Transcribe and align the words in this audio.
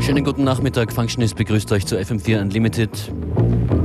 Schönen 0.00 0.24
guten 0.24 0.44
Nachmittag, 0.44 0.92
Functionist 0.92 1.36
begrüßt 1.36 1.72
euch 1.72 1.86
zu 1.86 1.96
FM4 1.96 2.40
Unlimited. 2.40 2.90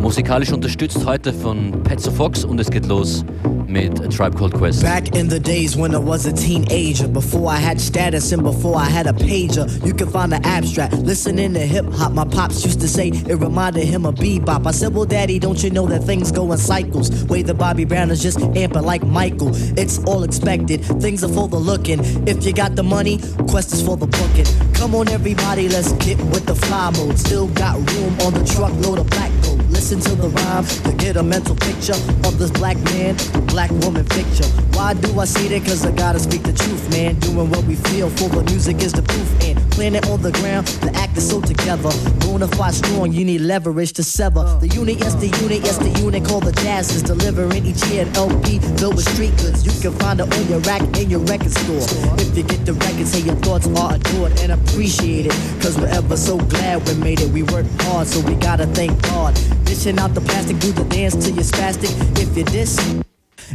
Musikalisch 0.01 0.51
unterstützt 0.51 1.05
heute 1.05 1.31
von 1.33 1.83
Petzo 1.83 2.11
Fox 2.11 2.43
und 2.43 2.59
es 2.59 2.69
geht 2.69 2.87
los 2.87 3.23
mit 3.67 4.00
A 4.00 4.08
Tribe 4.08 4.35
Called 4.35 4.53
Quest. 4.53 4.82
Back 4.82 5.16
in 5.16 5.27
the 5.27 5.40
days 5.40 5.75
when 5.75 5.93
I 5.93 5.98
was 5.98 6.25
a 6.25 6.33
teenager, 6.33 7.08
before 7.08 7.50
I 7.50 7.58
had 7.58 7.80
status 7.80 8.32
and 8.32 8.43
before 8.43 8.78
I 8.78 8.86
had 8.86 9.08
a 9.08 9.14
pager, 9.14 9.68
you 9.86 9.94
can 9.94 10.09
find 10.09 10.32
the 10.32 10.46
abstract. 10.46 10.94
Listening 10.94 11.54
to 11.54 11.59
hip 11.59 11.86
hop, 11.94 12.14
my 12.14 12.26
pops 12.26 12.64
used 12.64 12.80
to 12.82 12.88
say 12.88 13.09
it 13.09 13.36
reminded 13.36 13.86
him 13.86 14.05
of 14.05 14.16
bebop. 14.16 14.66
I 14.66 14.72
said, 14.72 14.94
Well, 14.94 15.05
daddy, 15.05 15.40
don't 15.40 15.62
you 15.64 15.70
know 15.70 15.88
that 15.88 16.04
things 16.04 16.32
go 16.32 16.52
in 16.52 16.58
cycles? 16.58 17.26
Way 17.26 17.41
the 17.44 17.54
Bobby 17.54 17.86
Brown 17.86 18.12
is 18.12 18.22
just 18.22 18.40
amping 18.40 18.84
like 18.84 19.04
Michael. 19.04 19.52
It's 19.77 20.04
all 20.05 20.23
expected, 20.23 20.84
things 21.02 21.23
are 21.23 21.34
for 21.34 21.48
the 21.48 21.58
looking. 21.58 21.99
If 22.27 22.45
you 22.45 22.54
got 22.54 22.76
the 22.76 22.84
money, 22.84 23.20
Quest 23.49 23.73
is 23.73 23.81
for 23.81 23.98
the 23.98 24.08
booking. 24.08 24.45
Come 24.73 24.95
on, 24.95 25.09
everybody, 25.09 25.70
let's 25.70 25.91
get 25.94 26.18
with 26.18 26.45
the 26.45 26.55
fly 26.55 26.91
mode. 26.91 27.18
Still 27.18 27.48
got 27.48 27.76
room 27.76 28.20
on 28.22 28.34
the 28.34 28.45
truckload 28.45 28.99
of 28.99 29.09
black 29.09 29.31
gold. 29.44 29.56
Listen 29.77 29.99
to 29.99 30.16
the 30.16 30.30
rhyme 30.30 30.66
to 30.66 30.91
get 30.94 31.17
a 31.17 31.23
mental 31.23 31.55
picture 31.55 31.94
of 31.94 32.40
this 32.40 32.49
black 32.49 32.77
man, 32.77 33.16
black 33.45 33.70
woman 33.70 34.03
picture. 34.05 34.66
Why 34.77 34.94
do 34.94 35.20
I 35.20 35.26
say 35.26 35.48
that? 35.48 35.66
Cause 35.66 35.84
I 35.84 35.91
gotta 35.91 36.20
speak 36.20 36.44
the 36.44 36.54
truth, 36.54 36.91
man. 36.91 37.16
Doing 37.20 37.49
what 37.49 37.63
we 37.63 37.73
feel 37.90 38.12
for 38.12 38.30
the 38.30 38.44
music 38.44 38.77
is 38.77 38.94
the 38.94 39.02
proof. 39.02 39.27
And 39.44 39.58
planet 39.72 40.08
on 40.08 40.22
the 40.22 40.31
ground, 40.34 40.67
the 40.86 40.94
act 40.94 41.17
is 41.17 41.27
so 41.27 41.41
together. 41.41 41.90
Bonafide 42.22 42.73
strong, 42.73 43.12
you 43.12 43.26
need 43.26 43.41
leverage 43.41 43.94
to 43.94 44.03
sever. 44.03 44.44
Oh. 44.45 44.59
The 44.59 44.67
unit, 44.67 45.00
yes, 45.00 45.16
the 45.16 45.30
unit, 45.41 45.66
yes, 45.66 45.80
the 45.80 45.90
unit 46.00 46.23
called 46.23 46.44
the 46.44 46.52
jazz 46.52 46.94
is 46.94 47.02
delivering 47.02 47.66
each 47.66 47.84
year 47.88 48.05
an 48.05 48.16
LP 48.16 48.59
filled 48.77 48.98
with 48.98 49.09
street 49.09 49.36
goods. 49.38 49.66
You 49.66 49.73
can 49.81 49.98
find 49.98 50.20
it 50.20 50.31
on 50.31 50.48
your 50.48 50.59
rack 50.59 50.84
in 50.95 51.09
your 51.09 51.22
record 51.22 51.52
store. 51.52 51.81
If 52.22 52.38
you 52.38 52.44
get 52.44 52.64
the 52.64 52.73
record, 52.73 53.08
say 53.08 53.22
your 53.22 53.39
thoughts 53.41 53.66
are 53.81 53.95
adored 53.95 54.39
and 54.41 54.52
appreciated. 54.52 55.31
Cause 55.59 55.75
we're 55.80 55.89
ever 55.89 56.16
so 56.16 56.38
glad 56.38 56.88
we 56.88 56.94
made 57.02 57.20
it. 57.20 57.31
We 57.31 57.42
worked 57.42 57.73
hard, 57.81 58.05
so 58.05 58.20
we 58.22 58.36
gotta 58.36 58.67
thank 58.67 59.02
God. 59.09 59.33
Dishing 59.66 59.98
out 59.98 60.14
the 60.14 60.22
plastic, 60.22 60.59
do 60.59 60.72
the 60.72 60.83
dance 60.83 61.16
till 61.16 61.33
you're 61.33 61.44
spastic. 61.44 61.89
If 62.22 62.38
you 62.38 62.44
diss, 62.44 62.78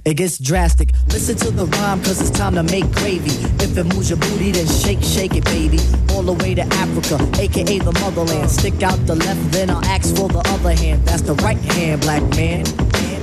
it 0.04 0.14
gets 0.14 0.38
drastic. 0.38 0.90
Listen 1.08 1.36
to 1.36 1.50
the 1.50 1.66
rhyme, 1.66 2.02
cause 2.02 2.20
it's 2.20 2.30
time 2.30 2.54
to 2.54 2.62
make 2.62 2.90
gravy. 2.92 3.30
If 3.62 3.76
it 3.76 3.84
moves 3.84 4.10
your 4.10 4.18
booty, 4.18 4.52
then 4.52 4.66
shake, 4.66 5.02
shake 5.02 5.36
it, 5.36 5.44
baby. 5.44 5.78
All 6.10 6.22
the 6.22 6.34
way 6.34 6.54
to 6.54 6.62
Africa, 6.62 7.16
aka 7.40 7.78
the 7.78 7.92
motherland. 8.00 8.50
Stick 8.50 8.82
out 8.82 8.98
the 9.06 9.14
left, 9.14 9.52
then 9.52 9.70
I'll 9.70 9.84
ask 9.84 10.14
for 10.16 10.28
the 10.28 10.42
other 10.46 10.72
hand. 10.72 11.04
That's 11.06 11.22
the 11.22 11.34
right 11.36 11.58
hand, 11.58 12.00
black 12.02 12.22
man. 12.30 12.64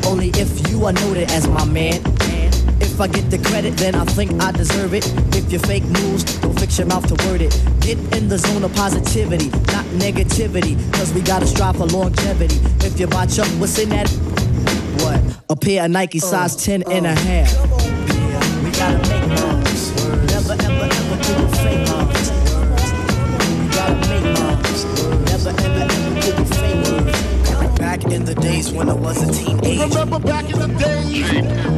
Only 0.05 0.29
if 0.35 0.69
you 0.69 0.85
are 0.85 0.93
noted 0.93 1.29
as 1.31 1.47
my 1.47 1.65
man. 1.65 2.01
If 2.81 3.01
I 3.01 3.07
get 3.07 3.29
the 3.29 3.37
credit, 3.37 3.77
then 3.77 3.95
I 3.95 4.05
think 4.05 4.41
I 4.41 4.51
deserve 4.51 4.93
it. 4.93 5.05
If 5.35 5.51
you 5.51 5.59
fake 5.59 5.85
news, 5.85 6.23
don't 6.39 6.57
fix 6.59 6.77
your 6.77 6.87
mouth 6.87 7.07
to 7.07 7.27
word 7.27 7.41
it. 7.41 7.51
Get 7.79 7.97
in 8.13 8.27
the 8.27 8.37
zone 8.37 8.63
of 8.63 8.73
positivity, 8.75 9.49
not 9.71 9.85
negativity. 10.03 10.75
Cause 10.93 11.13
we 11.13 11.21
gotta 11.21 11.47
strive 11.47 11.77
for 11.77 11.85
longevity. 11.85 12.55
If 12.85 12.99
you 12.99 13.07
botch 13.07 13.39
up, 13.39 13.47
what's 13.59 13.77
in 13.79 13.89
that? 13.89 14.38
What? 15.03 15.19
A 15.49 15.55
pair 15.55 15.85
of 15.85 15.91
Nike 15.91 16.19
oh. 16.21 16.27
size 16.27 16.55
10 16.55 16.83
and 16.91 17.07
a 17.07 17.11
oh. 17.11 17.15
half. 17.15 17.53
Yeah, 17.53 18.63
we 18.63 18.71
gotta 18.71 18.97
make 19.09 19.27
moves. 19.29 19.95
Never, 20.27 20.53
ever, 20.53 20.87
ever 20.99 21.17
do 21.23 21.33
a 21.33 21.49
fake 21.57 21.85
moves. 21.89 22.29
We 23.57 23.65
gotta 23.73 23.95
make 24.09 24.27
moves. 24.37 24.85
Never, 25.25 25.49
ever, 25.49 25.85
ever 25.89 26.21
do 26.21 26.31
a 26.33 26.45
fake 26.45 26.79
moves. 26.85 27.79
Back 27.79 28.05
in 28.05 28.25
the 28.25 28.35
days 28.35 28.71
when 28.71 28.89
I 28.89 28.93
was 28.93 29.21
a 29.21 29.31
teenager. 29.31 29.87
Remember 29.87 30.19
back 30.19 30.45
in 30.49 30.59
the 30.59 30.67
days. 30.67 31.31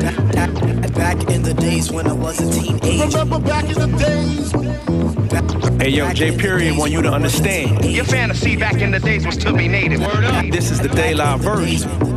Back, 0.03 0.17
back, 0.33 0.93
back 0.93 1.29
in 1.29 1.43
the 1.43 1.53
days 1.53 1.91
when 1.91 2.07
I 2.07 2.13
was 2.13 2.39
a 2.39 2.51
teenager. 2.51 3.17
Remember 3.17 3.39
back 3.39 3.65
in 3.65 3.79
the 3.79 3.87
days. 3.97 4.51
Hey 5.81 5.89
yo, 5.89 6.05
back 6.05 6.15
J 6.15 6.37
Period 6.37 6.71
days 6.71 6.79
want 6.79 6.91
you 6.91 7.01
to 7.01 7.07
I 7.07 7.11
was 7.11 7.33
a 7.33 7.37
understand. 7.37 7.85
Your 7.85 8.05
fantasy 8.05 8.55
back 8.55 8.81
in 8.81 8.91
the 8.91 8.99
days 8.99 9.25
was 9.25 9.37
to 9.37 9.53
be 9.53 9.67
native. 9.67 10.01
Word 10.01 10.25
up. 10.25 10.45
This 10.51 10.69
is 10.69 10.79
the 10.79 10.89
day 10.89 11.13
daylight 11.13 11.39
version 11.39 12.10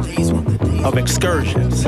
of 0.84 0.98
excursions. 0.98 1.82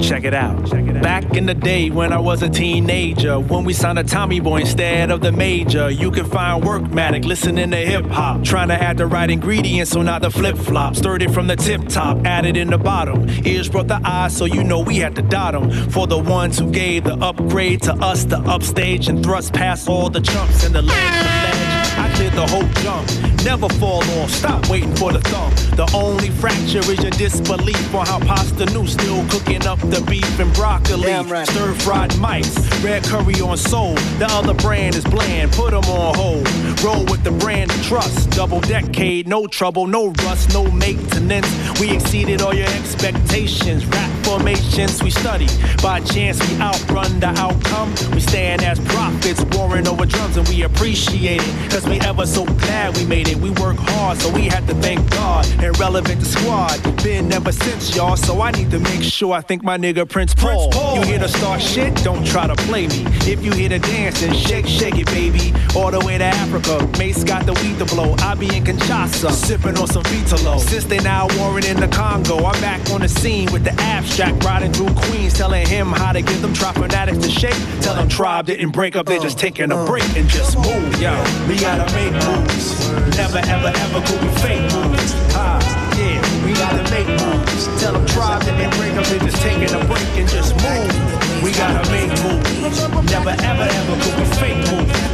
Check 0.00 0.24
it 0.24 0.34
out. 0.34 0.70
Back 1.02 1.34
in 1.34 1.46
the 1.46 1.54
day 1.54 1.90
when 1.90 2.12
I 2.12 2.18
was 2.18 2.42
a 2.42 2.48
teenager, 2.48 3.40
when 3.40 3.64
we 3.64 3.72
signed 3.72 3.98
a 3.98 4.04
Tommy 4.04 4.38
Boy 4.40 4.58
instead 4.58 5.10
of 5.10 5.20
the 5.20 5.32
major, 5.32 5.90
you 5.90 6.10
can 6.10 6.26
find 6.26 6.64
Workmatic 6.64 7.24
listening 7.24 7.70
to 7.70 7.76
hip 7.76 8.06
hop, 8.06 8.44
trying 8.44 8.68
to 8.68 8.74
add 8.74 8.98
the 8.98 9.06
right 9.06 9.30
ingredients 9.30 9.90
so 9.92 10.02
not 10.02 10.22
the 10.22 10.30
flip 10.30 10.56
flop. 10.56 10.94
Stirred 10.94 11.22
it 11.22 11.30
from 11.30 11.46
the 11.46 11.56
tip 11.56 11.88
top, 11.88 12.24
added 12.26 12.56
in 12.56 12.68
the 12.68 12.78
bottom. 12.78 13.28
Ears 13.44 13.68
brought 13.68 13.88
the 13.88 14.00
eyes, 14.04 14.36
so 14.36 14.44
you 14.44 14.62
know 14.62 14.80
we 14.80 14.96
had 14.96 15.14
to 15.16 15.22
dot 15.22 15.54
them. 15.54 15.70
For 15.90 16.06
the 16.06 16.18
ones 16.18 16.58
who 16.58 16.70
gave 16.70 17.04
the 17.04 17.14
upgrade 17.14 17.82
to 17.82 17.94
us, 17.94 18.24
the 18.24 18.38
upstage 18.38 19.08
and 19.08 19.22
thrust 19.22 19.52
past 19.52 19.88
all 19.88 20.08
the 20.10 20.20
chumps 20.20 20.64
and 20.64 20.74
the 20.74 20.82
ledge. 20.82 21.53
I 21.98 22.10
cleared 22.14 22.34
the 22.34 22.46
whole 22.46 22.68
jump. 22.82 23.08
Never 23.44 23.68
fall 23.80 24.02
off, 24.20 24.30
stop 24.30 24.68
waiting 24.68 24.94
for 24.96 25.12
the 25.12 25.20
thumb. 25.20 25.52
The 25.76 25.90
only 25.94 26.30
fracture 26.30 26.78
is 26.78 27.02
your 27.02 27.10
disbelief 27.10 27.94
on 27.94 28.06
how 28.06 28.18
Pasta 28.20 28.66
New 28.66 28.86
still 28.86 29.26
cooking 29.28 29.66
up 29.66 29.78
the 29.80 30.04
beef 30.08 30.38
and 30.40 30.52
broccoli. 30.54 31.12
Right. 31.12 31.46
Stir 31.46 31.74
fried 31.74 32.16
mice, 32.18 32.56
red 32.82 33.04
curry 33.04 33.40
on 33.40 33.56
soul. 33.56 33.94
The 34.18 34.26
other 34.30 34.54
brand 34.54 34.94
is 34.94 35.04
bland, 35.04 35.52
put 35.52 35.72
them 35.72 35.84
on 35.84 36.14
hold. 36.14 36.46
Roll 36.84 37.04
with 37.06 37.24
the 37.24 37.30
brand 37.30 37.70
of 37.70 37.82
trust. 37.82 38.28
Double 38.32 38.60
decade, 38.60 39.26
no 39.26 39.46
trouble, 39.46 39.86
no 39.86 40.08
rust, 40.24 40.52
no 40.52 40.70
maintenance. 40.70 41.48
We 41.80 41.90
exceeded 41.90 42.42
all 42.42 42.52
your 42.52 42.66
expectations. 42.66 43.86
Rap 43.86 44.10
formations 44.26 45.02
we 45.02 45.08
study. 45.08 45.46
By 45.82 46.00
chance, 46.00 46.38
we 46.46 46.60
outrun 46.60 47.20
the 47.20 47.28
outcome. 47.28 47.88
We 48.12 48.20
stand 48.20 48.62
as 48.62 48.78
prophets, 48.80 49.42
warring 49.56 49.88
over 49.88 50.04
drums, 50.04 50.36
and 50.36 50.46
we 50.48 50.62
appreciate 50.64 51.40
it. 51.42 51.70
Cause 51.70 51.86
we 51.86 51.98
ever 52.00 52.26
so 52.26 52.44
glad 52.44 52.94
we 52.98 53.06
made 53.06 53.28
it. 53.28 53.36
We 53.36 53.48
work 53.50 53.78
hard, 53.78 54.18
so 54.18 54.30
we 54.30 54.42
had 54.42 54.66
to 54.68 54.74
thank 54.74 55.10
God. 55.10 55.46
And 55.62 55.78
relevant 55.78 56.20
to 56.20 56.26
squad. 56.26 56.82
Been 57.02 57.32
ever 57.32 57.52
since, 57.52 57.96
y'all. 57.96 58.16
So 58.16 58.42
I 58.42 58.50
need 58.50 58.70
to 58.72 58.78
make 58.78 59.02
sure 59.02 59.32
I 59.32 59.40
think 59.40 59.62
my 59.62 59.78
nigga 59.78 60.06
Prince 60.06 60.34
Paul. 60.34 60.70
You 60.96 61.02
here 61.06 61.18
to 61.18 61.28
start 61.28 61.62
shit? 61.62 61.94
Don't 62.04 62.26
try 62.26 62.46
to 62.46 62.56
play 62.68 62.88
me. 62.88 63.04
If 63.24 63.42
you 63.42 63.52
here 63.52 63.70
to 63.70 63.78
dance, 63.78 64.20
then 64.20 64.34
shake, 64.34 64.66
shake 64.66 64.98
it, 64.98 65.06
baby. 65.06 65.54
All 65.74 65.90
the 65.90 66.00
way 66.00 66.18
to 66.18 66.24
Africa. 66.24 66.73
Mace 66.98 67.24
got 67.24 67.46
the 67.46 67.52
weed 67.62 67.78
to 67.78 67.84
blow. 67.84 68.14
I 68.18 68.34
be 68.34 68.46
in 68.56 68.64
Kinshasa, 68.64 69.30
sipping 69.30 69.76
on 69.78 69.86
some 69.86 70.02
Vitalo. 70.04 70.58
Since 70.58 70.84
they 70.86 70.98
now 70.98 71.28
warring 71.38 71.64
in 71.64 71.78
the 71.78 71.88
Congo, 71.88 72.36
I'm 72.44 72.60
back 72.60 72.80
on 72.90 73.00
the 73.00 73.08
scene 73.08 73.50
with 73.52 73.64
the 73.64 73.72
abstract 73.80 74.42
riding 74.44 74.72
through 74.72 74.94
Queens, 74.94 75.34
telling 75.34 75.66
him 75.66 75.88
how 75.88 76.12
to 76.12 76.22
get 76.22 76.40
them 76.42 76.52
trap 76.54 76.74
fanatics 76.74 77.18
to 77.18 77.30
shake. 77.30 77.56
Tell 77.80 77.94
them 77.94 78.08
tribe 78.08 78.46
didn't 78.46 78.70
break 78.70 78.96
up, 78.96 79.06
they 79.06 79.18
just 79.18 79.38
taking 79.38 79.70
a 79.72 79.84
break 79.84 80.04
and 80.16 80.28
just 80.28 80.56
move, 80.56 81.00
yo. 81.00 81.12
We 81.48 81.58
gotta 81.58 81.86
make 81.94 82.12
moves. 82.26 82.90
Never 83.16 83.38
ever 83.38 83.72
ever 83.74 84.00
could 84.06 84.22
we 84.22 84.28
fake 84.42 84.62
moves. 84.74 85.14
Ah, 85.34 85.60
yeah, 85.98 86.20
we 86.44 86.52
gotta 86.54 86.82
make 86.90 87.08
moves. 87.08 87.66
Tell 87.80 87.92
them 87.92 88.06
tribe 88.06 88.42
that 88.42 88.56
they 88.58 88.68
break 88.78 88.94
up, 88.94 89.06
they 89.06 89.18
just 89.18 89.40
taking 89.42 89.70
a 89.74 89.84
break 89.86 90.08
and 90.18 90.28
just 90.28 90.54
move. 90.62 91.42
We 91.42 91.52
gotta 91.52 91.84
make 91.90 92.10
moves. 92.24 92.80
Never 93.10 93.30
ever 93.30 93.66
ever 93.68 93.94
could 94.02 94.18
we 94.18 94.24
fake 94.38 94.58
moves. 94.72 95.13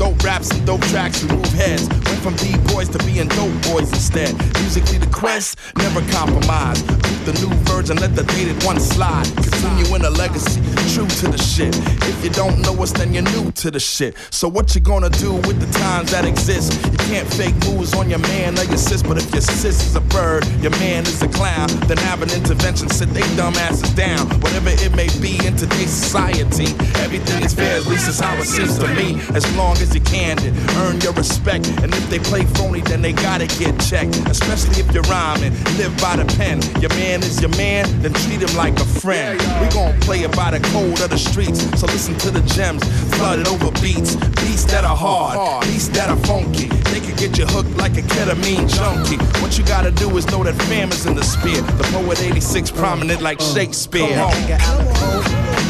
Dope 0.00 0.24
raps 0.24 0.50
and 0.52 0.66
dope 0.66 0.80
tracks, 0.86 1.22
we 1.22 1.28
move 1.28 1.44
heads. 1.48 1.99
From 2.22 2.36
B-boys 2.36 2.90
to 2.90 2.98
being 3.06 3.28
dope 3.28 3.62
boys 3.62 3.88
instead. 3.92 4.36
Musically, 4.60 4.98
the 4.98 5.08
quest, 5.10 5.58
never 5.78 6.02
compromise. 6.12 6.82
Boot 6.82 7.24
the 7.24 7.32
new 7.40 7.54
version, 7.64 7.96
let 7.96 8.14
the 8.14 8.24
dated 8.24 8.62
one 8.62 8.78
slide. 8.78 9.24
Continue 9.36 9.94
in 9.96 10.04
a 10.04 10.10
legacy, 10.10 10.60
true 10.92 11.08
to 11.20 11.28
the 11.28 11.38
shit. 11.38 11.74
If 12.04 12.22
you 12.22 12.28
don't 12.28 12.60
know 12.60 12.74
us, 12.82 12.92
then 12.92 13.14
you're 13.14 13.22
new 13.22 13.50
to 13.52 13.70
the 13.70 13.80
shit. 13.80 14.16
So 14.30 14.48
what 14.48 14.74
you 14.74 14.82
gonna 14.82 15.08
do 15.08 15.32
with 15.32 15.60
the 15.60 15.78
times 15.78 16.10
that 16.12 16.26
exist? 16.26 16.74
You 16.92 16.98
can't 17.08 17.26
fake 17.26 17.56
moves 17.64 17.94
on 17.94 18.10
your 18.10 18.18
man 18.18 18.58
or 18.58 18.64
your 18.64 18.76
sis, 18.76 19.02
but 19.02 19.16
if 19.16 19.32
your 19.32 19.40
sis 19.40 19.80
is 19.86 19.96
a 19.96 20.02
bird, 20.02 20.46
your 20.60 20.72
man 20.72 21.04
is 21.04 21.22
a 21.22 21.28
clown, 21.28 21.68
then 21.88 21.96
have 21.98 22.20
an 22.20 22.30
intervention, 22.32 22.90
sit 22.90 23.08
they 23.10 23.24
dumb 23.34 23.54
asses 23.54 23.94
down. 23.94 24.28
Whatever 24.40 24.70
it 24.70 24.94
may 24.94 25.08
be 25.20 25.40
in 25.46 25.56
today's 25.56 25.90
society, 25.90 26.68
everything 27.00 27.42
is 27.42 27.54
fair, 27.54 27.78
at 27.78 27.86
least 27.86 28.08
it's 28.08 28.20
how 28.20 28.36
it 28.36 28.44
seems 28.44 28.78
to 28.78 28.88
me. 28.88 29.20
As 29.34 29.44
long 29.56 29.72
as 29.78 29.94
you 29.94 30.02
candid, 30.02 30.52
earn 30.84 31.00
your 31.00 31.14
respect. 31.14 31.66
And 31.80 31.94
if 31.94 32.09
they 32.10 32.18
play 32.18 32.44
phony, 32.44 32.80
then 32.80 33.00
they 33.00 33.12
gotta 33.12 33.46
get 33.46 33.78
checked. 33.80 34.16
Especially 34.28 34.80
if 34.80 34.92
you're 34.92 35.04
rhyming, 35.04 35.52
live 35.78 35.96
by 36.00 36.16
the 36.16 36.24
pen. 36.36 36.60
Your 36.80 36.90
man 36.90 37.22
is 37.22 37.40
your 37.40 37.54
man, 37.56 37.86
then 38.02 38.12
treat 38.12 38.42
him 38.42 38.54
like 38.56 38.78
a 38.80 38.84
friend. 38.84 39.38
We 39.62 39.68
gon' 39.72 39.98
play 40.00 40.20
it 40.20 40.34
by 40.34 40.50
the 40.50 40.60
code 40.70 41.00
of 41.00 41.10
the 41.10 41.18
streets, 41.18 41.62
so 41.78 41.86
listen 41.86 42.16
to 42.18 42.30
the 42.30 42.42
gems, 42.54 42.82
flooded 43.16 43.46
over 43.46 43.70
beats. 43.80 44.16
Beats 44.42 44.64
that 44.64 44.84
are 44.84 44.96
hard. 44.96 45.62
Beats 45.64 45.88
that 45.88 46.10
are 46.10 46.20
funky. 46.26 46.66
They 46.90 47.00
can 47.00 47.14
get 47.16 47.38
you 47.38 47.46
hooked 47.46 47.76
like 47.76 47.96
a 47.96 48.02
ketamine 48.02 48.68
junkie. 48.68 49.16
What 49.40 49.56
you 49.56 49.64
gotta 49.64 49.92
do 49.92 50.16
is 50.16 50.26
know 50.26 50.42
that 50.42 50.56
fam 50.68 50.90
is 50.90 51.06
in 51.06 51.14
the 51.14 51.24
spear. 51.24 51.62
The 51.62 51.84
poet 51.92 52.20
86 52.20 52.72
prominent 52.72 53.22
like 53.22 53.40
Shakespeare. 53.40 54.08
Come 54.08 54.30
on. 54.30 54.34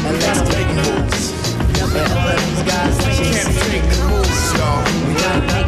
And 0.03 0.19
let's 0.19 0.41
take 0.49 0.67
moves. 0.67 1.50
Take 1.81 1.89
a 1.89 1.93
We 1.93 2.63
gotta 2.63 3.65
make 3.69 3.83
moves, 3.97 4.53
y'all. 4.53 4.83
We 5.07 5.13
gotta 5.15 5.61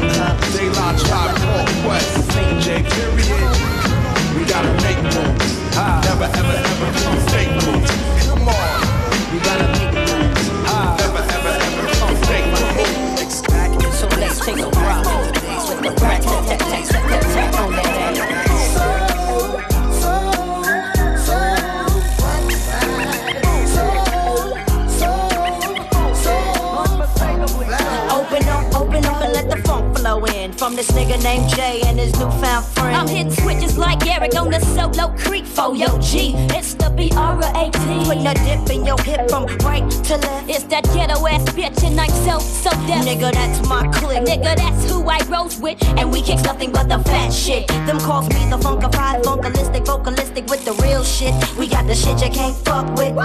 from 30.63 30.77
this 30.77 30.91
nigga 30.91 31.21
named 31.21 31.49
Jay 31.49 31.81
and 31.87 31.99
his 31.99 32.13
newfound 32.13 32.63
friend. 32.67 32.95
I'm 32.95 33.05
hitting 33.05 33.33
switches 33.33 33.77
like 33.77 34.07
Eric 34.07 34.33
on 34.39 34.49
the 34.49 34.61
solo 34.61 35.13
creek 35.17 35.45
for 35.45 35.75
yo 35.75 35.99
G. 35.99 36.35
It's 36.55 36.73
the 36.75 36.89
B-R-A-T. 36.89 38.05
Putting 38.05 38.25
a 38.25 38.33
dip 38.33 38.69
in 38.69 38.85
your 38.85 38.97
hip 39.01 39.29
from 39.29 39.45
right 39.57 39.83
to 40.07 40.15
left. 40.15 40.49
It's 40.49 40.63
that 40.71 40.85
ghetto 40.93 41.27
ass 41.27 41.43
bitch 41.49 41.83
and 41.83 41.99
I'm 41.99 42.09
so, 42.23 42.39
so 42.39 42.69
deaf. 42.87 43.03
Nigga, 43.03 43.33
that's 43.33 43.67
my 43.67 43.85
clique. 43.91 44.23
Nigga, 44.23 44.55
that's 44.55 44.89
who 44.89 45.03
I 45.09 45.19
rose 45.27 45.59
with. 45.59 45.83
And 45.99 46.09
we 46.13 46.21
kicks 46.21 46.43
nothing 46.43 46.71
but 46.71 46.87
the 46.87 46.99
fat 46.99 47.33
shit. 47.33 47.67
Them 47.67 47.99
calls 47.99 48.29
me 48.29 48.49
the 48.49 48.57
funkified, 48.57 49.21
funkalistic, 49.21 49.85
vocalistic 49.85 50.49
with 50.49 50.63
the 50.63 50.71
real 50.81 51.03
shit. 51.03 51.33
We 51.57 51.67
got 51.67 51.87
the 51.87 51.95
shit 51.95 52.21
you 52.23 52.31
can't 52.31 52.55
fuck 52.63 52.87
with. 52.95 53.15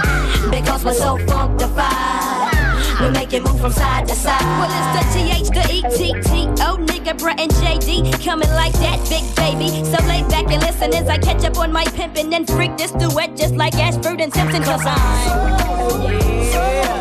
Because 0.51 0.83
we're 0.83 0.93
so 0.93 1.17
funkified. 1.19 2.48
We 3.01 3.09
make 3.11 3.31
it 3.31 3.43
move 3.43 3.59
from 3.61 3.71
side 3.71 4.07
to 4.09 4.15
side. 4.15 4.41
Well, 4.59 4.69
it's 4.69 4.91
the 4.97 5.19
TH, 5.19 5.49
the 5.49 5.73
E-T-T-O, 5.73 6.77
nigga, 6.77 7.17
Brett 7.17 7.39
and 7.39 7.51
JD. 7.51 8.23
Coming 8.25 8.49
like 8.49 8.73
that, 8.73 8.99
big 9.07 9.23
baby. 9.35 9.85
So 9.85 10.03
lay 10.05 10.21
back 10.23 10.51
and 10.51 10.61
listen 10.61 10.93
as 10.93 11.07
I 11.07 11.17
catch 11.17 11.45
up 11.45 11.57
on 11.57 11.71
my 11.71 11.85
pimpin' 11.85 12.33
and 12.33 12.45
freak 12.45 12.75
this 12.77 12.91
duet 12.91 13.37
just 13.37 13.55
like 13.55 13.75
Ashford 13.75 14.19
and 14.19 14.33
Simpson. 14.33 14.63
Cause 14.63 14.81
I'm. 14.85 15.59
So 16.51 16.98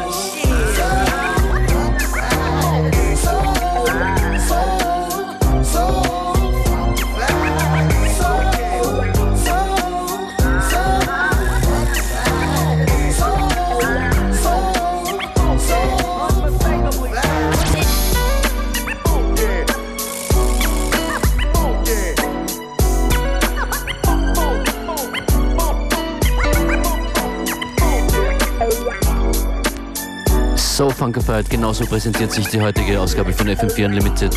funkified, 30.99 31.49
genauso 31.49 31.87
präsentiert 31.87 32.33
sich 32.33 32.49
die 32.49 32.61
heutige 32.61 33.01
Ausgabe 33.01 33.33
von 33.33 33.49
FM4 33.49 33.87
Unlimited. 33.87 34.35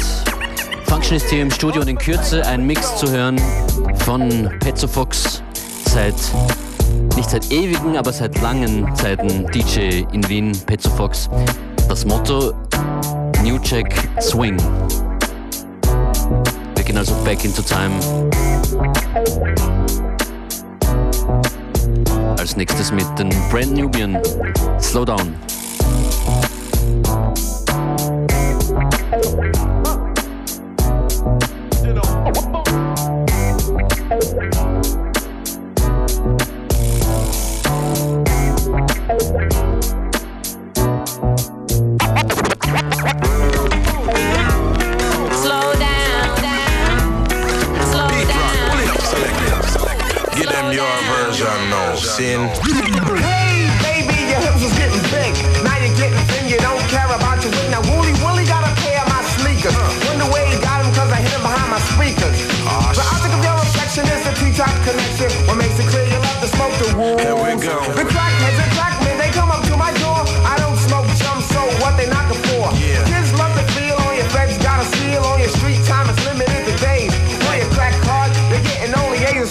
Functionist 0.85 1.27
hier 1.31 1.41
im 1.41 1.49
Studio 1.49 1.81
und 1.81 1.87
in 1.87 1.97
Kürze 1.97 2.45
ein 2.45 2.67
Mix 2.67 2.97
zu 2.97 3.09
hören 3.09 3.41
von 4.05 4.47
Pezzo 4.59 4.87
Fox 4.87 5.41
seit, 5.85 6.13
nicht 7.15 7.31
seit 7.31 7.51
ewigen, 7.51 7.97
aber 7.97 8.13
seit 8.13 8.39
langen 8.41 8.95
Zeiten 8.95 9.47
DJ 9.47 10.03
in 10.11 10.29
Wien, 10.29 10.51
Pezzo 10.67 10.91
Fox. 10.91 11.31
Das 11.89 12.05
Motto 12.05 12.53
New 13.43 13.57
Jack 13.63 13.91
Swing. 14.21 14.57
Wir 16.75 16.83
gehen 16.83 16.97
also 16.97 17.15
back 17.23 17.43
into 17.43 17.63
time. 17.63 17.91
Als 22.37 22.55
nächstes 22.55 22.91
mit 22.91 23.07
den 23.17 23.29
Brand 23.49 23.73
Nubian 23.75 24.19
Slow 24.79 25.05
Down. 25.05 25.33
Slow 26.91 27.30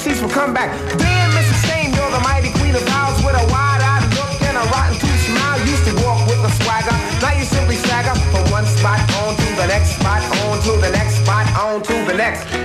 only 0.00 0.12
agencies 0.12 0.20
for 0.20 0.32
comeback. 0.32 0.70
Damn, 0.98 1.30
Mrs. 1.30 1.66
Stain, 1.66 1.94
you're 1.94 2.10
the 2.10 2.20
mighty 2.20 2.50
queen 2.58 2.74
of 2.74 2.86
house 2.88 3.18
with 3.24 3.34
a 3.34 3.44
wide-eyed 3.52 4.04
look 4.14 4.42
and 4.42 4.56
a 4.56 4.64
rotten 4.70 4.98
tooth 4.98 5.20
smile. 5.26 5.58
Used 5.66 5.84
to 5.86 5.94
walk 6.04 6.26
with 6.26 6.38
a 6.44 6.50
swagger, 6.62 6.96
now 7.20 7.36
you 7.38 7.44
simply 7.44 7.76
stagger 7.76 8.18
from 8.30 8.50
one 8.50 8.66
spot 8.66 9.00
on 9.22 9.36
to 9.36 9.56
the 9.56 9.66
next 9.66 9.96
spot, 9.96 10.22
on 10.46 10.60
to 10.62 10.72
the 10.80 10.90
next 10.90 11.16
spot, 11.22 11.46
on 11.56 11.82
to 11.82 11.94
the 12.06 12.14
next. 12.14 12.59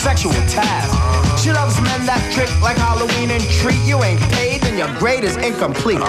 Sexual 0.00 0.32
task. 0.48 0.88
She 1.36 1.52
loves 1.52 1.76
men 1.84 2.08
that 2.08 2.24
trick 2.32 2.48
like 2.64 2.80
Halloween 2.80 3.28
and 3.28 3.44
treat. 3.60 3.76
You 3.84 4.00
ain't 4.00 4.20
paid, 4.32 4.64
then 4.64 4.80
your 4.80 4.88
grade 4.96 5.24
is 5.28 5.36
incomplete. 5.36 6.00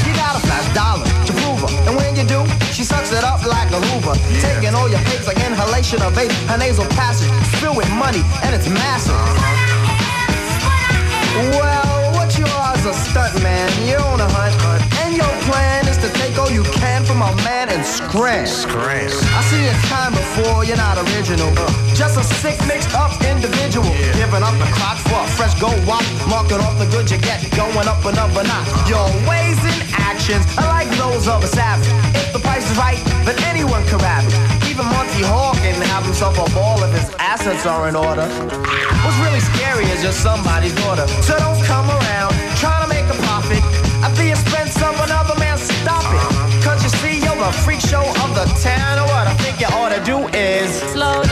She 0.00 0.10
got 0.16 0.40
a 0.40 0.42
fast 0.48 0.72
dollar 0.72 1.04
to 1.04 1.32
prove 1.44 1.60
her. 1.60 1.68
And 1.84 2.00
when 2.00 2.16
you 2.16 2.24
do, 2.24 2.40
she 2.72 2.80
sucks 2.80 3.12
it 3.12 3.20
up 3.20 3.44
like 3.44 3.68
a 3.76 3.80
Hoover. 3.92 4.16
Taking 4.40 4.72
all 4.72 4.88
your 4.88 5.04
pigs 5.12 5.28
like 5.28 5.36
inhalation 5.44 6.00
of 6.00 6.16
vape. 6.16 6.32
Her 6.48 6.56
nasal 6.56 6.88
passage 6.96 7.28
filled 7.60 7.76
with 7.76 7.90
money, 7.92 8.24
and 8.40 8.56
it's 8.56 8.68
massive. 8.72 9.20
Well, 11.60 12.16
what 12.16 12.32
you 12.40 12.48
are 12.56 12.72
is 12.72 12.88
a 12.88 12.94
stunt 12.96 13.36
man. 13.44 13.68
You're 13.84 14.00
on 14.00 14.24
a 14.24 14.28
hunt, 14.32 14.56
and 15.06 15.16
your 15.16 15.34
plan 15.46 15.86
is 15.86 15.98
to 16.02 16.10
take 16.18 16.34
all 16.38 16.50
you 16.50 16.64
can 16.82 17.04
from 17.04 17.22
our 17.22 17.34
man 17.46 17.70
and 17.70 17.84
scram. 17.86 18.46
Scram. 18.46 19.06
I 19.38 19.40
see 19.46 19.62
it 19.62 19.78
time 19.86 20.12
before 20.12 20.66
you're 20.66 20.76
not 20.76 20.98
original. 20.98 21.50
Uh, 21.54 21.70
just 21.94 22.18
a 22.18 22.24
sick, 22.42 22.58
mixed 22.66 22.92
up 22.94 23.14
individual. 23.22 23.86
Yeah. 23.86 24.26
Giving 24.26 24.42
up 24.42 24.56
the 24.58 24.68
clock 24.74 24.98
for 25.06 25.22
a 25.22 25.28
fresh 25.38 25.54
gold 25.62 25.78
watch. 25.86 26.06
Marking 26.26 26.58
off 26.58 26.74
the 26.82 26.90
good 26.90 27.06
you 27.10 27.18
get. 27.22 27.38
Going 27.54 27.86
up 27.86 28.02
another 28.02 28.42
notch. 28.42 28.66
Uh-huh. 28.66 28.90
Your 28.90 29.06
ways 29.30 29.58
and 29.62 29.78
actions 29.94 30.42
are 30.58 30.66
like 30.66 30.90
those 30.98 31.30
of 31.30 31.44
a 31.44 31.50
savage. 31.50 31.86
If 32.18 32.32
the 32.34 32.42
price 32.42 32.66
is 32.66 32.76
right, 32.76 32.98
then 33.22 33.38
anyone 33.46 33.86
can 33.86 33.98
rap 34.02 34.26
it. 34.26 34.34
Even 34.66 34.86
Monty 34.90 35.22
Hall 35.22 35.54
can 35.62 35.78
have 35.94 36.04
himself 36.04 36.34
a 36.36 36.46
ball 36.52 36.82
if 36.82 36.92
his 36.92 37.08
assets 37.22 37.64
are 37.64 37.88
in 37.88 37.94
order. 37.94 38.26
What's 39.02 39.18
really 39.22 39.40
scary 39.40 39.86
is 39.94 40.02
you're 40.02 40.12
somebody's 40.12 40.74
daughter. 40.82 41.06
So 41.22 41.38
don't 41.38 41.62
come 41.64 41.88
around 41.88 42.34
trying 42.58 42.82
to 42.82 42.90
make 42.90 43.06
a 43.06 43.16
profit 43.22 43.62
at 44.04 44.12
the 44.16 44.30
expense 44.30 44.76
of 44.82 44.85
a 47.40 47.52
freak 47.52 47.80
show 47.80 48.00
of 48.00 48.34
the 48.34 48.44
town. 48.62 49.02
What 49.08 49.26
I 49.26 49.34
think 49.38 49.60
you 49.60 49.66
ought 49.66 49.90
to 49.90 50.02
do 50.04 50.26
is 50.28 50.70
slow 50.92 51.25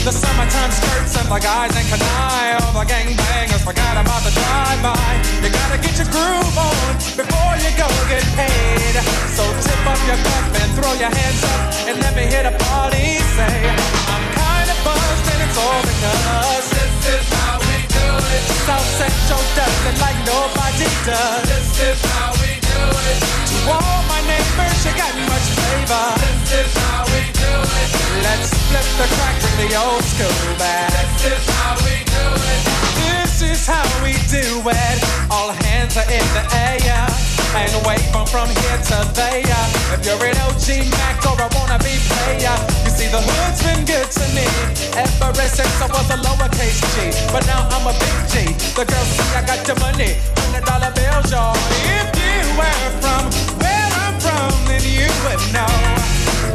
The 0.00 0.12
summertime 0.12 0.72
skirts 0.72 1.12
and 1.20 1.28
the 1.28 1.38
guys 1.38 1.76
and 1.76 1.84
can 1.84 2.00
I 2.00 2.56
All 2.64 2.72
the 2.72 2.88
gangbangers 2.88 3.60
forgot 3.60 4.00
about 4.00 4.24
the 4.24 4.32
drive-by. 4.32 4.96
You 5.44 5.52
gotta 5.52 5.76
get 5.76 5.92
your 6.00 6.08
groove 6.08 6.56
on 6.56 6.96
before 7.20 7.54
you 7.60 7.68
go 7.76 7.84
get 8.08 8.24
paid. 8.32 8.96
So 9.36 9.44
tip 9.60 9.82
up 9.84 10.00
your 10.08 10.16
cup 10.24 10.44
and 10.56 10.72
throw 10.72 10.96
your 10.96 11.12
hands 11.12 11.44
up 11.44 11.60
And 11.84 12.00
let 12.00 12.16
me 12.16 12.24
hear 12.32 12.48
the 12.48 12.56
party 12.64 13.20
say 13.36 13.60
I'm 14.08 14.24
kinda 14.40 14.76
buzzed 14.88 15.26
and 15.36 15.40
it's 15.44 15.58
all 15.60 15.82
because 15.84 16.64
This 16.72 17.20
is 17.20 17.26
how 17.36 17.60
we 17.60 17.76
do 17.84 18.08
it. 18.24 18.42
South 18.64 18.88
Central 18.96 19.42
does 19.52 19.78
it 19.84 19.96
like 20.00 20.16
nobody 20.24 20.88
does. 21.04 21.44
This 21.44 21.68
is 21.92 22.00
how 22.16 22.32
we 22.40 22.49
do 22.80 22.88
it. 23.12 23.18
To 23.50 23.56
all 23.76 24.00
my 24.08 24.20
neighbors, 24.24 24.78
you 24.84 24.92
got 24.96 25.12
much 25.28 25.46
flavor. 25.56 26.06
This 26.24 26.64
is 26.64 26.72
how 26.80 27.04
we 27.12 27.22
do 27.36 27.52
it. 27.80 27.88
Let's 28.24 28.50
flip 28.68 28.88
the 29.00 29.08
crack 29.16 29.36
with 29.42 29.56
the 29.60 29.70
old 29.76 30.04
school 30.04 30.42
bag. 30.56 30.92
This 31.20 31.36
is 31.36 31.46
how 31.56 31.76
we 31.84 31.96
do 32.08 32.26
it. 32.54 32.60
This 33.04 33.34
is 33.42 33.60
how 33.66 33.86
we 34.04 34.12
do 34.28 34.46
it. 34.64 34.98
All 35.30 35.50
hands 35.66 35.96
are 35.96 36.08
in 36.08 36.26
the 36.36 36.44
air. 36.56 37.06
And 37.52 37.72
wave 37.84 38.06
from 38.14 38.26
from 38.26 38.46
here 38.46 38.78
to 38.78 38.98
there. 39.18 39.42
If 39.90 40.06
you're 40.06 40.22
an 40.22 40.38
OG 40.46 40.86
Mac 40.94 41.18
or 41.26 41.34
a 41.34 41.48
wannabe 41.50 41.98
player, 42.06 42.56
you 42.86 42.90
see 42.94 43.10
the 43.10 43.18
hood's 43.18 43.60
been 43.66 43.82
good 43.84 44.06
to 44.06 44.24
me 44.38 44.46
ever 44.94 45.46
since 45.50 45.74
I 45.82 45.88
was 45.90 46.08
a 46.14 46.18
lowercase 46.22 46.78
G. 46.94 47.10
But 47.32 47.44
now 47.46 47.66
I'm 47.74 47.90
a 47.90 47.94
big 47.98 48.16
G. 48.30 48.54
The 48.78 48.84
girls 48.86 49.10
see 49.18 49.34
I 49.34 49.42
got 49.42 49.66
your 49.66 49.78
money, 49.82 50.14
hundred 50.38 50.64
dollar 50.64 50.92
bills, 50.94 51.32
y'all. 51.32 51.58
If 51.90 52.19
were 52.56 52.90
from 53.02 53.22
where 53.62 53.90
I'm 54.02 54.14
from, 54.18 54.50
then 54.66 54.82
you 54.82 55.08
would 55.24 55.42
know 55.54 55.74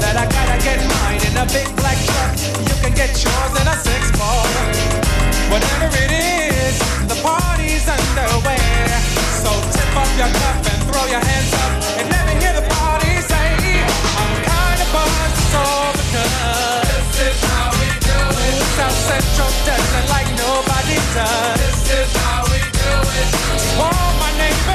that 0.02 0.16
I 0.18 0.26
gotta 0.28 0.58
get 0.64 0.80
mine 0.84 1.22
in 1.24 1.36
a 1.38 1.46
big 1.54 1.68
black 1.80 2.00
truck. 2.10 2.34
You 2.68 2.76
can 2.84 2.94
get 2.94 3.12
yours 3.24 3.54
in 3.60 3.66
a 3.68 3.78
six 3.80 4.12
ball. 4.18 4.46
Whatever 5.54 5.88
it 6.04 6.12
is, 6.12 6.76
the 7.08 7.18
party's 7.22 7.86
underway. 7.88 8.60
So 9.44 9.52
tip 9.72 9.92
up 9.96 10.10
your 10.20 10.32
cup 10.42 10.58
and 10.68 10.80
throw 10.90 11.06
your 11.08 11.24
hands 11.24 11.54
up 11.64 11.72
and 12.02 12.06
let 12.12 12.24
me 12.28 12.34
hear 12.42 12.56
the 12.56 12.66
party 12.76 13.12
say, 13.24 13.48
I'm 14.20 14.34
kind 14.44 14.80
of 14.82 14.90
buzzed, 14.92 15.38
it's 15.38 15.56
all 15.56 15.92
because 15.96 16.34
this 16.92 17.30
is 17.30 17.40
how 17.46 17.70
we 17.80 17.88
do 18.04 18.20
it. 18.20 18.56
South 18.76 19.00
Central 19.12 19.52
doesn't 19.70 20.08
like 20.12 20.30
nobody 20.36 20.98
does. 21.16 21.56
This 21.62 21.80
is 22.04 22.10
how 22.20 22.44
we 22.52 22.60
do 22.60 22.92
it. 23.22 23.28
Oh 23.80 24.08
my 24.20 24.32
neighbor. 24.36 24.75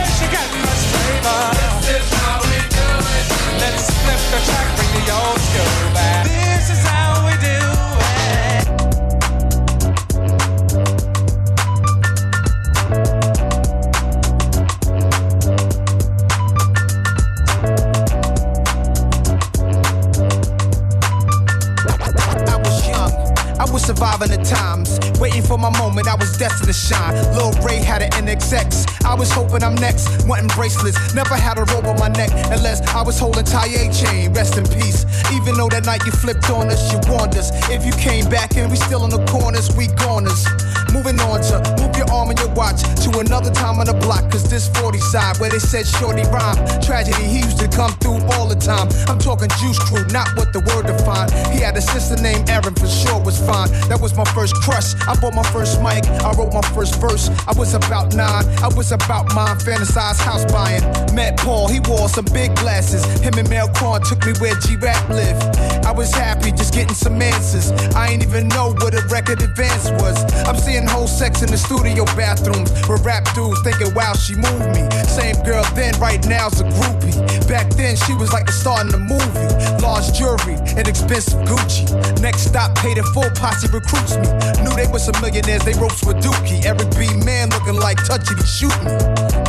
Surviving 23.90 24.30
the 24.30 24.42
times. 24.44 24.99
Waiting 25.18 25.42
for 25.42 25.59
my 25.59 25.70
moment, 25.78 26.06
I 26.06 26.14
was 26.14 26.37
destined 26.38 26.68
to 26.68 26.73
shine. 26.73 27.14
Lil 27.35 27.50
Ray 27.66 27.82
had 27.82 28.02
an 28.02 28.11
NXX. 28.23 28.87
I 29.04 29.14
was 29.14 29.30
hoping 29.32 29.64
I'm 29.64 29.75
next. 29.75 30.06
Wanting 30.28 30.47
bracelets, 30.54 31.14
never 31.14 31.35
had 31.35 31.59
a 31.59 31.64
rope 31.75 31.87
on 31.87 31.99
my 31.99 32.09
neck 32.09 32.30
unless 32.54 32.80
I 32.94 33.02
was 33.02 33.18
holding 33.18 33.44
Taye 33.44 33.90
chain. 33.90 34.32
Rest 34.32 34.56
in 34.59 34.64
peace. 34.64 35.04
Even 35.32 35.56
though 35.56 35.68
that 35.68 35.87
night 35.87 36.04
you 36.06 36.12
flipped 36.12 36.49
on 36.50 36.70
us, 36.70 36.92
you 36.92 37.00
warned 37.11 37.35
us. 37.35 37.50
If 37.68 37.85
you 37.85 37.92
came 37.92 38.28
back 38.30 38.56
and 38.56 38.70
we 38.70 38.76
still 38.76 39.02
in 39.04 39.11
the 39.11 39.25
corners, 39.26 39.75
we 39.76 39.88
goners. 39.88 40.47
Moving 40.92 41.18
on 41.20 41.40
to 41.50 41.56
move 41.78 41.97
your 41.97 42.11
arm 42.11 42.30
and 42.30 42.38
your 42.38 42.50
watch 42.54 42.82
to 43.04 43.18
another 43.18 43.50
time 43.50 43.78
on 43.78 43.87
the 43.87 43.94
block. 43.94 44.30
Cause 44.30 44.49
this 44.49 44.68
40 44.80 44.99
side 44.99 45.38
where 45.38 45.50
they 45.50 45.59
said 45.59 45.87
shorty 45.87 46.23
rhyme. 46.30 46.59
Tragedy, 46.80 47.23
he 47.25 47.38
used 47.40 47.59
to 47.59 47.68
come 47.68 47.92
through 48.02 48.20
all 48.35 48.47
the 48.49 48.56
time. 48.56 48.88
I'm 49.09 49.18
talking 49.18 49.49
juice 49.61 49.78
crew, 49.78 50.04
not 50.12 50.28
what 50.37 50.52
the 50.52 50.61
word 50.61 50.87
defined. 50.87 51.32
He 51.54 51.61
had 51.61 51.76
a 51.76 51.82
sister 51.82 52.16
named 52.20 52.50
Erin, 52.50 52.75
for 52.75 52.88
sure 52.88 53.20
was 53.23 53.38
fine. 53.38 53.70
That 53.88 54.00
was 54.00 54.16
my 54.16 54.25
first 54.37 54.54
crush. 54.56 54.94
I 55.06 55.14
bought 55.20 55.35
my 55.35 55.47
first 55.54 55.80
mic, 55.82 56.04
I 56.23 56.32
wrote 56.32 56.52
my 56.52 56.66
first 56.75 57.00
verse. 57.00 57.30
I 57.47 57.52
was 57.56 57.75
about 57.75 58.14
nine, 58.14 58.44
I 58.62 58.68
was 58.75 58.92
about 58.92 59.35
mine, 59.35 59.56
fantasized 59.59 60.20
house 60.20 60.44
buying. 60.50 60.82
Met 61.14 61.38
Paul, 61.38 61.68
he 61.68 61.80
wore 61.80 62.09
some 62.09 62.26
big 62.32 62.54
glasses. 62.56 63.04
Him 63.20 63.35
and 63.38 63.49
Mel 63.49 63.68
took 64.00 64.25
me 64.26 64.32
where 64.40 64.54
G 64.61 64.76
Rap 64.76 65.09
lived. 65.09 65.42
I 65.85 65.92
was 65.92 66.12
happy 66.12 66.50
just 66.52 66.75
getting 66.75 66.94
some 66.94 67.20
answers. 67.20 67.73
I 67.94 68.09
ain't 68.09 68.23
even 68.23 68.49
know 68.49 68.75
what 68.80 68.94
a 68.94 69.02
record 69.09 69.42
advance 69.42 69.90
was. 70.02 70.16
I'm 70.47 70.56
seeing 70.56 70.79
whole 70.88 71.08
sex 71.08 71.42
in 71.42 71.50
the 71.50 71.58
studio 71.58 72.04
bathrooms 72.16 72.70
where 72.88 72.99
rap 72.99 73.25
dudes 73.34 73.60
thinking, 73.62 73.92
wow, 73.94 74.14
she 74.14 74.34
moved 74.34 74.70
me. 74.72 74.84
Same 75.04 75.37
girl 75.42 75.64
then, 75.75 75.99
right 76.00 76.20
now's 76.26 76.60
a 76.60 76.64
groupie. 76.64 77.16
Back 77.49 77.68
then, 77.75 77.96
she 77.96 78.14
was 78.14 78.32
like 78.32 78.46
the 78.46 78.52
star 78.52 78.80
in 78.80 78.88
the 78.88 78.99
movie. 78.99 79.49
Large 79.82 80.12
jewelry 80.14 80.56
and 80.76 80.87
expensive 80.87 81.40
Gucci. 81.49 81.87
Next 82.20 82.46
stop, 82.49 82.76
paid 82.78 82.99
in 82.99 83.04
full, 83.12 83.28
posse 83.37 83.68
recruits 83.68 84.16
me. 84.16 84.28
Knew 84.62 84.75
they 84.76 84.87
were 84.90 85.02
some 85.02 85.18
millionaires, 85.20 85.64
they 85.64 85.75
ropes 85.75 86.04
with 86.04 86.22
Dookie. 86.22 86.64
Eric 86.64 86.90
B. 86.96 87.08
Man 87.25 87.50
looking 87.50 87.76
like 87.76 87.99
touchy, 88.04 88.34
he 88.34 88.46
shoot 88.46 88.76
me. 88.84 88.92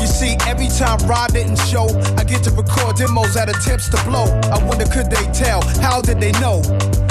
You 0.02 0.08
see, 0.08 0.36
every 0.48 0.68
time 0.68 0.98
Rod 1.08 1.34
didn't 1.34 1.60
show, 1.70 1.88
I 2.18 2.24
get 2.24 2.44
to 2.46 2.52
record 2.52 2.98
demos 2.98 3.38
at 3.38 3.50
attempts 3.50 3.90
to 3.90 3.98
blow. 4.04 4.26
I 4.50 4.58
wonder, 4.66 4.86
could 4.86 5.10
they 5.10 5.26
tell? 5.32 5.62
How 5.80 6.02
did 6.02 6.20
they 6.20 6.32
know? 6.44 6.62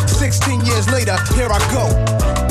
16 0.06 0.60
years 0.66 0.90
later, 0.90 1.16
here 1.34 1.48
I 1.50 1.58
go. 1.72 2.50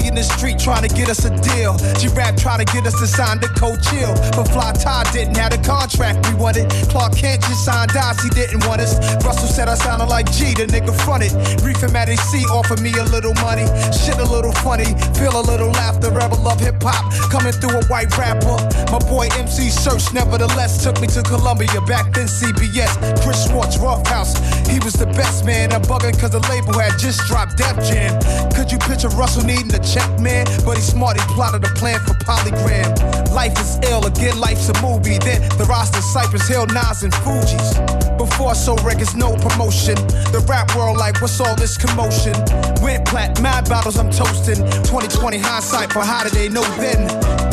In 0.00 0.14
the 0.14 0.24
street 0.24 0.58
trying 0.58 0.82
to 0.88 0.92
get 0.92 1.08
us 1.08 1.24
a 1.24 1.30
deal. 1.30 1.76
G-Rap 2.00 2.36
trying 2.36 2.64
to 2.64 2.68
get 2.72 2.86
us 2.86 2.98
to 2.98 3.06
sign 3.06 3.38
the 3.38 3.48
code 3.54 3.78
chill. 3.84 4.10
But 4.32 4.48
Fly 4.48 4.72
Todd 4.72 5.06
didn't 5.12 5.36
have 5.36 5.52
the 5.52 5.60
contract 5.62 6.26
we 6.26 6.34
wanted. 6.34 6.70
Clark 6.88 7.14
Kent 7.14 7.42
just 7.42 7.64
signed 7.64 7.92
us, 7.94 8.22
he 8.22 8.30
didn't 8.30 8.66
want 8.66 8.80
us. 8.80 8.96
Russell 9.22 9.46
said 9.46 9.68
I 9.68 9.74
sounded 9.74 10.08
like 10.08 10.26
G, 10.32 10.54
the 10.54 10.66
nigga 10.66 10.96
fronted. 11.04 11.30
Reef 11.62 11.82
and 11.82 11.92
Matty 11.92 12.16
C 12.16 12.42
offered 12.48 12.80
me 12.80 12.90
a 12.96 13.04
little 13.04 13.34
money. 13.44 13.68
Shit 13.92 14.18
a 14.18 14.24
little 14.24 14.52
funny, 14.64 14.88
feel 15.14 15.36
a 15.36 15.44
little 15.44 15.70
laughter. 15.76 16.10
Rebel 16.10 16.40
love 16.40 16.58
hip 16.58 16.82
hop 16.82 17.04
coming 17.30 17.52
through 17.52 17.78
a 17.78 17.84
white 17.86 18.10
rapper. 18.16 18.56
My 18.90 18.98
boy 19.04 19.28
MC 19.36 19.68
Serch 19.68 20.12
nevertheless 20.14 20.82
took 20.82 21.00
me 21.00 21.06
to 21.08 21.22
Columbia. 21.22 21.80
Back 21.86 22.12
then 22.14 22.26
CBS, 22.26 22.90
Chris 23.22 23.46
Schwartz, 23.46 23.76
Ruffhouse. 23.76 24.34
He 24.66 24.80
was 24.80 24.94
the 24.94 25.06
best 25.06 25.44
man. 25.44 25.72
I'm 25.72 25.82
bugging 25.82 26.18
cause 26.18 26.30
the 26.30 26.40
label 26.48 26.78
had 26.78 26.98
just 26.98 27.20
dropped 27.28 27.58
Def 27.58 27.76
Jam. 27.84 28.16
Could 28.56 28.72
you 28.72 28.78
picture 28.78 29.08
Russell 29.10 29.44
needing 29.44 29.72
a 29.74 29.82
check, 29.90 29.99
man? 30.20 30.46
But 30.64 30.76
he's 30.76 30.86
smart, 30.86 31.20
he 31.20 31.26
plotted 31.34 31.64
a 31.64 31.72
plan 31.74 32.00
for 32.00 32.14
Polygram. 32.24 33.32
Life 33.32 33.58
is 33.60 33.78
ill, 33.90 34.06
again, 34.06 34.38
life's 34.38 34.68
a 34.68 34.82
movie. 34.82 35.18
Then 35.18 35.42
the 35.58 35.64
roster 35.68 36.00
Cypress 36.00 36.46
Hill, 36.48 36.66
Nas, 36.66 37.02
and 37.02 37.12
Fugees. 37.24 38.18
Before 38.18 38.54
sold 38.54 38.84
records, 38.84 39.14
no 39.14 39.36
promotion. 39.36 39.94
The 40.32 40.44
rap 40.48 40.74
world, 40.76 40.96
like, 40.96 41.20
what's 41.20 41.40
all 41.40 41.56
this 41.56 41.76
commotion? 41.76 42.34
Went 42.82 43.06
plat, 43.06 43.40
mad 43.40 43.68
battles, 43.68 43.98
I'm 43.98 44.10
toasting. 44.10 44.56
2020 44.84 45.38
hindsight, 45.38 45.94
but 45.94 46.06
how 46.06 46.22
did 46.24 46.32
they 46.32 46.48
know 46.48 46.62
then? 46.76 47.49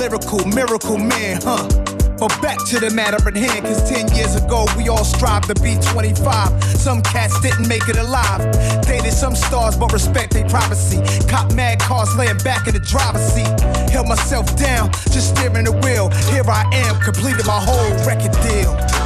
Lyrical, 0.00 0.42
miracle 0.46 0.96
man, 0.96 1.38
huh? 1.42 1.68
But 2.18 2.32
back 2.40 2.56
to 2.68 2.80
the 2.80 2.90
matter 2.90 3.16
at 3.28 3.36
hand, 3.36 3.66
cause 3.66 3.88
10 3.88 4.14
years 4.16 4.34
ago 4.34 4.64
we 4.74 4.88
all 4.88 5.04
strive 5.04 5.42
to 5.42 5.54
be 5.60 5.76
25. 5.92 6.64
Some 6.64 7.02
cats 7.02 7.38
didn't 7.40 7.68
make 7.68 7.86
it 7.86 7.96
alive. 7.96 8.40
Dated 8.80 9.12
some 9.12 9.36
stars, 9.36 9.76
but 9.76 9.92
respect 9.92 10.32
their 10.32 10.48
privacy. 10.48 11.00
Cop 11.28 11.52
mad 11.52 11.80
cars 11.80 12.16
laying 12.16 12.38
back 12.38 12.66
in 12.66 12.72
the 12.72 12.80
driver's 12.80 13.20
seat. 13.20 13.60
Held 13.92 14.08
myself 14.08 14.56
down, 14.56 14.90
just 15.12 15.36
steering 15.36 15.64
the 15.64 15.72
wheel. 15.84 16.08
Here 16.32 16.48
I 16.48 16.64
am, 16.72 16.98
completed 17.00 17.44
my 17.44 17.60
whole 17.60 17.92
record 18.08 18.32
deal. 18.40 18.99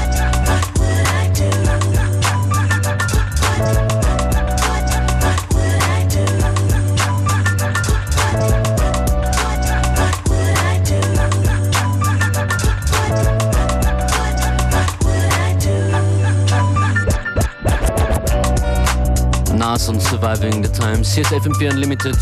Nas 19.75 19.89
und 19.89 20.01
Surviving 20.01 20.63
the 20.63 20.71
Times. 20.71 21.15
Hier 21.15 21.25
ist 21.25 21.33
FM4 21.33 21.73
Unlimited. 21.73 22.17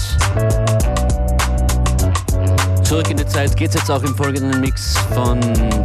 Zurück 2.83 3.11
in 3.11 3.19
die 3.19 3.27
Zeit 3.27 3.55
geht's 3.55 3.75
jetzt 3.75 3.91
auch 3.91 4.03
im 4.03 4.17
folgenden 4.17 4.59
Mix 4.63 4.97
von 5.13 5.39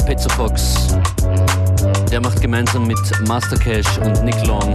Pezzo 0.06 0.30
Fox. 0.30 0.98
Der 2.10 2.22
macht 2.22 2.40
gemeinsam 2.40 2.88
mit 2.88 2.98
Master 3.28 3.58
Cash 3.58 3.98
und 3.98 4.24
Nick 4.24 4.48
Long 4.48 4.72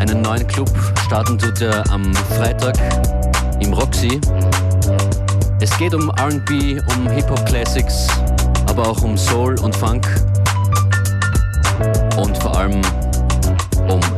einen 0.00 0.22
neuen 0.22 0.44
Club. 0.48 0.68
Starten 1.06 1.38
tut 1.38 1.60
er 1.60 1.88
am 1.92 2.12
Freitag 2.36 2.76
im 3.60 3.72
Roxy. 3.74 4.20
Es 5.60 5.78
geht 5.78 5.94
um 5.94 6.10
RB, 6.10 6.82
um 6.96 7.08
Hip-Hop 7.08 7.46
Classics, 7.46 8.08
aber 8.66 8.88
auch 8.88 9.00
um 9.02 9.16
Soul 9.16 9.56
und 9.60 9.76
Funk. 9.76 10.04
Und 12.16 12.36
vor 12.38 12.56
allem 12.56 12.82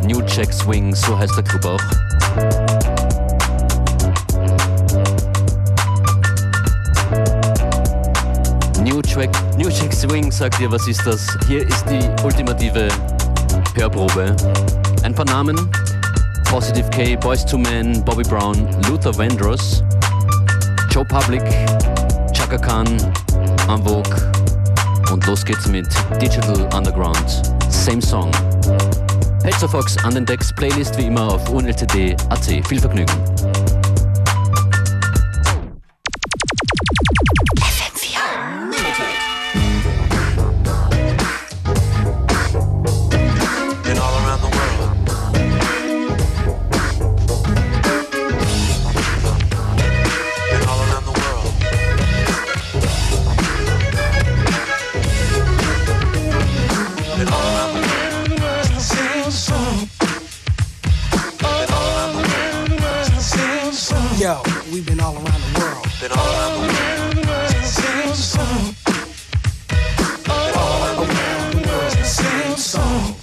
New 0.06 0.20
Jack 0.26 0.52
Swing, 0.52 0.94
so 0.94 1.18
heißt 1.18 1.34
der 1.36 1.44
Club 1.44 1.64
auch. 1.64 1.80
New 8.82 9.00
Jack, 9.06 9.30
New 9.56 9.68
Jack 9.68 9.92
Swing, 9.94 10.30
sagt 10.30 10.60
ihr, 10.60 10.70
was 10.70 10.86
ist 10.86 11.06
das? 11.06 11.26
Hier 11.48 11.66
ist 11.66 11.84
die 11.88 12.00
ultimative 12.22 12.88
Hörprobe. 13.74 14.36
Ein 15.02 15.14
paar 15.14 15.24
Namen: 15.24 15.70
Positive 16.50 16.88
K, 16.90 17.16
Boys 17.16 17.44
to 17.46 17.56
Men, 17.56 18.04
Bobby 18.04 18.24
Brown, 18.24 18.68
Luther 18.88 19.16
Vandross, 19.16 19.82
Joe 20.90 21.04
Public, 21.04 21.42
Chaka 22.34 22.58
Khan, 22.58 22.86
En 23.68 23.82
Vogue. 23.82 24.14
Und 25.10 25.26
los 25.26 25.44
geht's 25.44 25.66
mit 25.66 25.86
Digital 26.20 26.68
Underground. 26.74 27.42
Same 27.70 28.02
Song. 28.02 28.30
Pezzo 29.44 29.68
Fox 29.68 29.98
an 29.98 30.14
den 30.14 30.24
Decks, 30.24 30.50
Playlist 30.54 30.96
wie 30.96 31.06
immer 31.06 31.34
auf 31.34 31.50
unltd.at. 31.50 32.44
Viel 32.44 32.80
Vergnügen. 32.80 33.53
that 66.08 66.18
all 66.18 66.26
I 66.26 67.48
is 68.12 68.24
song. 68.24 68.74
All 70.28 70.82
I 70.82 70.96
want 70.98 71.98
is 71.98 72.08
sing 72.08 72.56
song. 72.56 73.16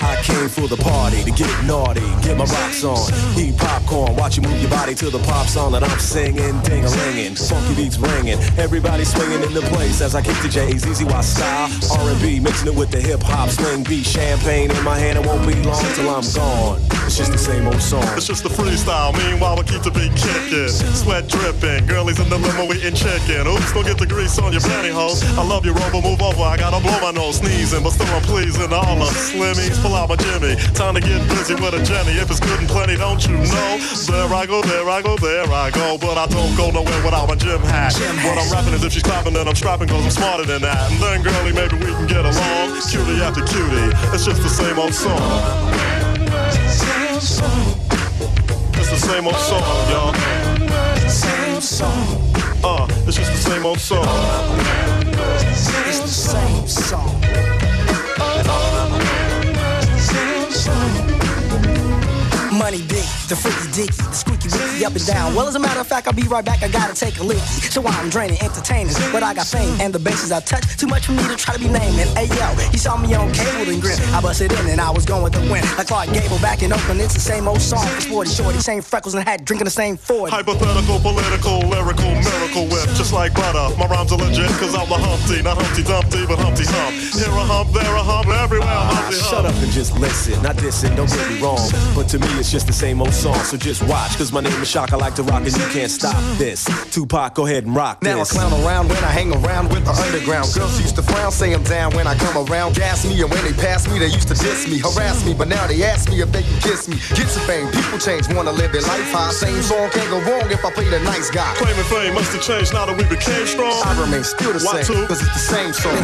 I 0.00 0.16
came 0.22 0.48
for 0.48 0.68
the 0.68 0.76
party 0.76 1.22
to 1.24 1.30
get 1.30 1.52
naughty, 1.64 2.00
get 2.22 2.38
my 2.38 2.44
rocks 2.44 2.82
on, 2.84 3.12
eat 3.38 3.58
popcorn, 3.58 4.16
watch 4.16 4.36
you 4.36 4.42
move 4.42 4.58
your 4.60 4.70
body 4.70 4.94
to 4.94 5.10
the 5.10 5.18
pop 5.18 5.46
song 5.46 5.72
that 5.72 5.84
I'm 5.84 5.98
singing, 5.98 6.60
ding 6.62 6.84
a 6.84 6.88
ringing, 6.88 7.34
funky 7.34 7.74
beats 7.74 7.98
ringing, 7.98 8.38
everybody 8.56 9.04
swinging 9.04 9.42
in 9.42 9.52
the 9.52 9.62
place 9.72 10.00
as 10.00 10.14
I 10.14 10.22
kick 10.22 10.36
the 10.42 10.48
J's, 10.48 10.86
easy 10.86 11.04
Y 11.04 11.20
style, 11.20 11.70
R&B 12.00 12.40
mixing 12.40 12.68
it 12.68 12.74
with 12.74 12.90
the 12.90 13.00
hip 13.00 13.20
hop 13.22 13.50
swing 13.50 13.84
beat, 13.84 14.06
champagne 14.06 14.70
in 14.70 14.82
my 14.82 14.98
hand, 14.98 15.18
it 15.18 15.26
won't 15.26 15.46
be 15.46 15.54
long 15.62 15.84
till 15.94 16.08
I'm 16.08 16.24
gone. 16.32 17.01
It's 17.04 17.18
just 17.18 17.32
the 17.32 17.38
same 17.38 17.66
old 17.66 17.82
song. 17.82 18.06
It's 18.16 18.26
just 18.26 18.42
the 18.42 18.48
freestyle. 18.48 19.12
Meanwhile, 19.12 19.56
we 19.56 19.64
keep 19.64 19.82
the 19.82 19.90
beat 19.90 20.14
kicking. 20.16 20.68
Sweat 20.68 21.28
dripping. 21.28 21.86
Girlies 21.86 22.20
in 22.20 22.28
the 22.28 22.38
limo 22.38 22.72
eating 22.72 22.94
chicken. 22.94 23.46
Oops, 23.46 23.72
don't 23.72 23.84
get 23.84 23.98
the 23.98 24.06
grease 24.06 24.38
on 24.38 24.52
your 24.52 24.62
pantyhose. 24.62 25.20
I 25.36 25.44
love 25.44 25.66
you, 25.66 25.72
Rover. 25.72 26.00
Move 26.00 26.22
over. 26.22 26.42
I 26.42 26.56
gotta 26.56 26.80
blow 26.80 26.98
my 27.00 27.12
nose 27.12 27.38
sneezing, 27.38 27.82
but 27.82 27.92
still 27.92 28.08
I'm 28.14 28.22
pleasing 28.22 28.72
all 28.72 28.96
the 28.96 29.10
slimmies. 29.12 29.76
Pull 29.82 29.94
out 29.94 30.08
my 30.08 30.16
Jimmy. 30.16 30.56
Time 30.72 30.94
to 30.94 31.00
get 31.00 31.20
busy 31.28 31.54
with 31.54 31.74
a 31.74 31.82
Jenny. 31.82 32.16
If 32.16 32.30
it's 32.30 32.40
good 32.40 32.58
and 32.58 32.68
plenty, 32.68 32.96
don't 32.96 33.20
you 33.26 33.36
know? 33.36 33.70
There 34.08 34.32
I 34.32 34.46
go, 34.46 34.62
there 34.62 34.88
I 34.88 35.02
go, 35.02 35.16
there 35.16 35.50
I 35.52 35.70
go. 35.70 35.98
But 35.98 36.16
I 36.16 36.26
don't 36.26 36.54
go 36.56 36.70
nowhere 36.70 37.02
without 37.04 37.28
my 37.28 37.36
gym 37.36 37.60
hat. 37.60 37.92
What 38.24 38.38
I'm 38.38 38.48
rapping 38.50 38.74
is 38.74 38.84
if 38.84 38.92
she's 38.92 39.02
clapping, 39.02 39.34
then 39.34 39.48
I'm 39.48 39.54
strapping, 39.54 39.88
cause 39.88 40.04
I'm 40.04 40.10
smarter 40.10 40.46
than 40.46 40.62
that. 40.62 40.90
And 40.90 41.00
then, 41.00 41.22
girlie, 41.22 41.52
maybe 41.52 41.76
we 41.76 41.92
can 41.92 42.06
get 42.06 42.24
along. 42.24 42.80
Cutie 42.88 43.20
after 43.20 43.44
cutie. 43.44 43.92
It's 44.14 44.24
just 44.24 44.42
the 44.42 44.48
same 44.48 44.78
old 44.78 44.94
song. 47.42 47.74
It's 48.74 48.90
the 48.90 48.96
same 48.96 49.26
old 49.26 49.36
song, 49.36 49.90
y'all. 49.90 50.14
Same 51.08 51.60
song. 51.60 52.06
Uh, 52.64 52.86
it's 53.06 53.16
just 53.16 53.32
the 53.32 53.50
same 53.50 53.66
old 53.66 53.80
song. 53.80 54.06
It's 55.88 56.00
the 56.00 56.08
same 56.08 56.66
song. 56.66 57.11
Money 62.52 62.82
big, 62.84 63.08
the 63.32 63.36
freaky 63.36 63.64
dicky, 63.72 63.96
the 63.96 64.12
squeaky 64.12 64.48
wicky 64.52 64.84
up 64.84 64.92
and 64.92 65.06
down. 65.06 65.34
Well, 65.34 65.48
as 65.48 65.54
a 65.54 65.58
matter 65.58 65.80
of 65.80 65.86
fact, 65.86 66.06
I'll 66.06 66.12
be 66.12 66.28
right 66.28 66.44
back. 66.44 66.62
I 66.62 66.68
gotta 66.68 66.94
take 66.94 67.18
a 67.18 67.22
leaky. 67.24 67.40
So 67.72 67.80
I'm 67.86 68.10
draining 68.10 68.36
entertainers, 68.42 68.94
but 69.10 69.22
I 69.22 69.32
got 69.32 69.46
fame 69.46 69.80
and 69.80 69.92
the 69.92 69.98
bases 69.98 70.30
I 70.30 70.40
touch. 70.40 70.76
Too 70.76 70.86
much 70.86 71.06
for 71.06 71.12
me 71.12 71.24
to 71.28 71.36
try 71.36 71.54
to 71.54 71.60
be 71.60 71.68
naming. 71.68 72.06
Hey 72.12 72.28
yo, 72.28 72.52
he 72.68 72.76
saw 72.76 72.98
me 72.98 73.14
on 73.14 73.32
cable 73.32 73.72
and 73.72 73.80
grin. 73.80 73.96
I 74.12 74.20
busted 74.20 74.52
in 74.52 74.68
and 74.68 74.80
I 74.82 74.90
was 74.90 75.06
going 75.06 75.22
with 75.24 75.32
the 75.32 75.40
wind. 75.50 75.64
Like 75.78 75.88
Clark 75.88 76.12
Gable 76.12 76.38
back 76.40 76.62
in 76.62 76.72
Oakland, 76.74 77.00
it's 77.00 77.14
the 77.14 77.24
same 77.24 77.48
old 77.48 77.62
song. 77.62 77.86
For 77.96 78.00
sporty 78.02 78.30
shorty, 78.30 78.58
same 78.58 78.82
freckles 78.82 79.14
and 79.14 79.24
hat, 79.26 79.46
drinking 79.46 79.64
the 79.64 79.70
same 79.72 79.96
Ford. 79.96 80.30
Hypothetical, 80.30 81.00
political, 81.00 81.60
lyrical, 81.72 82.12
miracle 82.20 82.68
whip, 82.68 82.86
just 83.00 83.14
like 83.14 83.32
butter. 83.32 83.74
My 83.78 83.86
rhymes 83.86 84.12
are 84.12 84.18
legit, 84.18 84.52
cause 84.60 84.74
I'm 84.74 84.88
the 84.92 85.00
Humpty, 85.00 85.40
not 85.40 85.56
Humpty 85.56 85.82
Dumpty, 85.82 86.26
but 86.26 86.38
Humpty 86.38 86.64
Hump. 86.68 86.92
Here 87.16 87.32
a 87.32 87.44
hump, 87.48 87.72
there 87.72 87.96
a 87.96 88.02
hump, 88.04 88.28
everywhere 88.28 88.68
Humpty 88.68 89.16
Hump. 89.16 89.32
Shut 89.32 89.46
up 89.46 89.56
and 89.56 89.72
just 89.72 89.96
listen. 89.98 90.36
Not 90.42 90.56
dissing, 90.56 90.94
don't 90.94 91.08
get 91.08 91.24
me 91.32 91.40
wrong. 91.40 91.64
But 91.96 92.08
to 92.12 92.18
me, 92.18 92.41
it's 92.42 92.50
just 92.50 92.66
the 92.66 92.72
same 92.72 93.00
old 93.00 93.14
song. 93.14 93.38
So 93.46 93.56
just 93.56 93.86
watch, 93.86 94.18
cause 94.18 94.32
my 94.32 94.40
name 94.40 94.60
is 94.60 94.66
Shock. 94.68 94.92
I 94.92 94.96
like 94.96 95.14
to 95.14 95.22
rock 95.22 95.46
and 95.46 95.54
you 95.54 95.68
can't 95.70 95.90
stop 95.90 96.18
this. 96.42 96.66
Tupac, 96.90 97.34
go 97.38 97.46
ahead 97.46 97.62
and 97.64 97.74
rock 97.74 98.02
Now 98.02 98.16
I 98.16 98.26
this. 98.26 98.32
clown 98.34 98.50
around 98.66 98.88
when 98.90 98.98
I 98.98 99.14
hang 99.14 99.30
around 99.30 99.70
with 99.70 99.84
the 99.86 99.94
underground. 99.94 100.50
Girls 100.52 100.74
used 100.82 100.96
to 100.96 101.02
frown, 101.06 101.30
say 101.30 101.54
I'm 101.54 101.62
down 101.62 101.94
when 101.94 102.08
I 102.08 102.16
come 102.18 102.34
around. 102.50 102.74
Gas 102.74 103.06
me, 103.06 103.14
and 103.22 103.30
when 103.30 103.38
they 103.46 103.52
pass 103.54 103.86
me, 103.86 104.00
they 104.00 104.10
used 104.10 104.26
to 104.26 104.34
diss 104.34 104.66
me, 104.66 104.78
harass 104.82 105.24
me. 105.24 105.34
But 105.34 105.46
now 105.54 105.68
they 105.68 105.84
ask 105.84 106.10
me 106.10 106.20
if 106.20 106.32
they 106.32 106.42
can 106.42 106.58
kiss 106.66 106.88
me. 106.88 106.96
Get 107.14 107.28
some 107.30 107.46
fame, 107.46 107.70
people 107.70 107.98
change, 108.02 108.26
wanna 108.34 108.50
live 108.50 108.72
their 108.72 108.82
life 108.90 109.06
high. 109.14 109.30
Same 109.30 109.62
song 109.62 109.88
can't 109.94 110.10
go 110.10 110.18
wrong 110.26 110.50
if 110.50 110.64
I 110.64 110.72
play 110.72 110.88
the 110.90 110.98
nice 111.06 111.30
guy. 111.30 111.54
Claiming 111.54 111.84
fame 111.94 112.14
must 112.14 112.32
have 112.34 112.42
changed 112.42 112.74
now 112.74 112.86
that 112.86 112.98
we 112.98 113.04
became 113.04 113.46
strong. 113.46 113.70
I 113.86 113.94
remain 114.02 114.24
still 114.24 114.52
the 114.52 114.58
Why 114.66 114.82
same, 114.82 114.96
two? 114.98 115.06
cause 115.06 115.22
it's 115.22 115.30
the 115.30 115.46
same 115.46 115.72
song. 115.72 115.94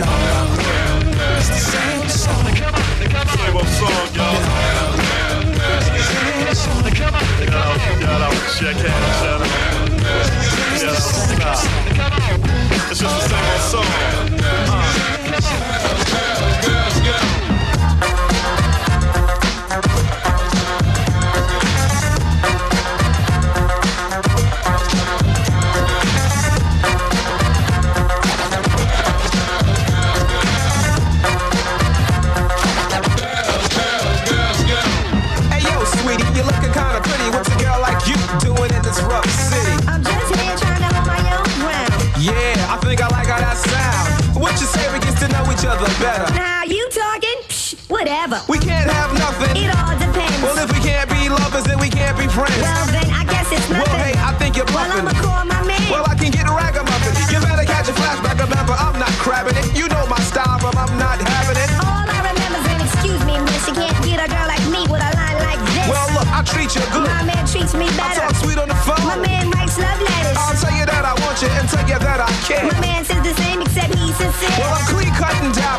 It's 1.35 1.51
the 1.51 1.63
same 1.67 2.07
song. 2.07 2.47
Same 3.27 3.57
old 3.59 3.67
song, 3.67 4.15
y'all. 4.15 4.88
Out, 7.59 7.79
get 7.99 8.09
out, 8.09 8.39
check 8.57 8.77
hand, 8.77 9.05
shut 9.19 9.41
up. 9.43 9.51
Get 10.79 10.89
out, 10.89 10.97
stop. 10.97 11.59
It's 12.91 13.01
just 13.01 13.15
the 13.15 13.29
same 13.29 13.49
old 13.53 13.63
song. 13.71 13.93
Hey 14.39 15.18
other 45.69 45.93
better? 46.01 46.25
Now 46.35 46.65
you 46.65 46.89
talking? 46.89 47.39
Psh, 47.49 47.77
whatever. 47.93 48.41
We 48.49 48.59
can't 48.59 48.89
have 48.91 49.13
nothing. 49.13 49.53
It 49.57 49.69
all 49.77 49.93
depends. 50.01 50.41
Well, 50.43 50.57
if 50.59 50.73
we 50.73 50.81
can't 50.81 51.09
be 51.13 51.29
lovers, 51.29 51.65
then 51.65 51.79
we 51.79 51.89
can't 51.93 52.17
be 52.17 52.27
friends. 52.27 52.57
Well, 52.57 52.87
then 52.89 53.09
I 53.13 53.25
guess 53.29 53.53
it's 53.53 53.69
Well, 53.69 53.85
hey, 54.01 54.17
I 54.17 54.33
think 54.41 54.57
you're 54.57 54.65
Well, 54.73 54.89
bluffing. 54.89 55.05
I'ma 55.05 55.21
call 55.21 55.45
my 55.45 55.61
man. 55.69 55.85
Well, 55.93 56.05
I 56.09 56.15
can 56.17 56.33
get 56.33 56.49
a 56.49 56.53
ragamuffin. 56.57 57.13
You 57.29 57.39
better 57.45 57.69
catch 57.69 57.89
a 57.89 57.95
flashback. 57.95 58.41
Remember, 58.41 58.73
I'm 58.73 58.97
not 58.99 59.13
crabbing 59.21 59.57
it. 59.61 59.69
You 59.77 59.89
know 59.93 60.05
my 60.09 60.21
style, 60.25 60.57
but 60.59 60.73
I'm 60.77 60.97
not 60.97 61.21
having 61.21 61.61
it. 61.61 61.69
All 61.85 62.07
I 62.09 62.19
remember's 62.25 62.67
an 62.73 62.81
excuse 62.81 63.23
me, 63.29 63.37
miss. 63.45 63.69
You 63.69 63.75
can't 63.77 64.01
get 64.01 64.19
a 64.25 64.29
girl 64.33 64.49
like 64.49 64.65
me 64.73 64.89
with 64.89 65.05
a 65.05 65.13
line 65.21 65.39
like 65.45 65.61
this. 65.69 65.85
Well, 65.85 66.09
look, 66.17 66.29
I 66.33 66.41
treat 66.49 66.73
you 66.73 66.85
good. 66.97 67.05
My 67.05 67.29
man 67.29 67.45
treats 67.45 67.77
me 67.77 67.93
better. 67.93 68.25
I 68.25 68.33
talk 68.33 68.41
sweet 68.41 68.57
on 68.57 68.73
the 68.73 68.79
phone. 68.89 69.05
My 69.05 69.21
man 69.21 69.53
writes 69.53 69.77
love 69.77 70.01
letters. 70.01 70.37
I'll 70.41 70.57
tell 70.57 70.73
you 70.73 70.89
that 70.89 71.05
I 71.05 71.13
want 71.21 71.37
you 71.45 71.53
and 71.53 71.69
tell 71.69 71.85
you 71.85 71.99
that 72.01 72.21
I 72.25 72.31
care. 72.49 72.65
My 72.65 72.81
man 72.81 73.05
says 73.05 73.21
Well, 74.21 74.75
I'm 74.75 74.85
clean 74.87 75.15
cut 75.15 75.35
and 75.37 75.55
dapper. 75.55 75.78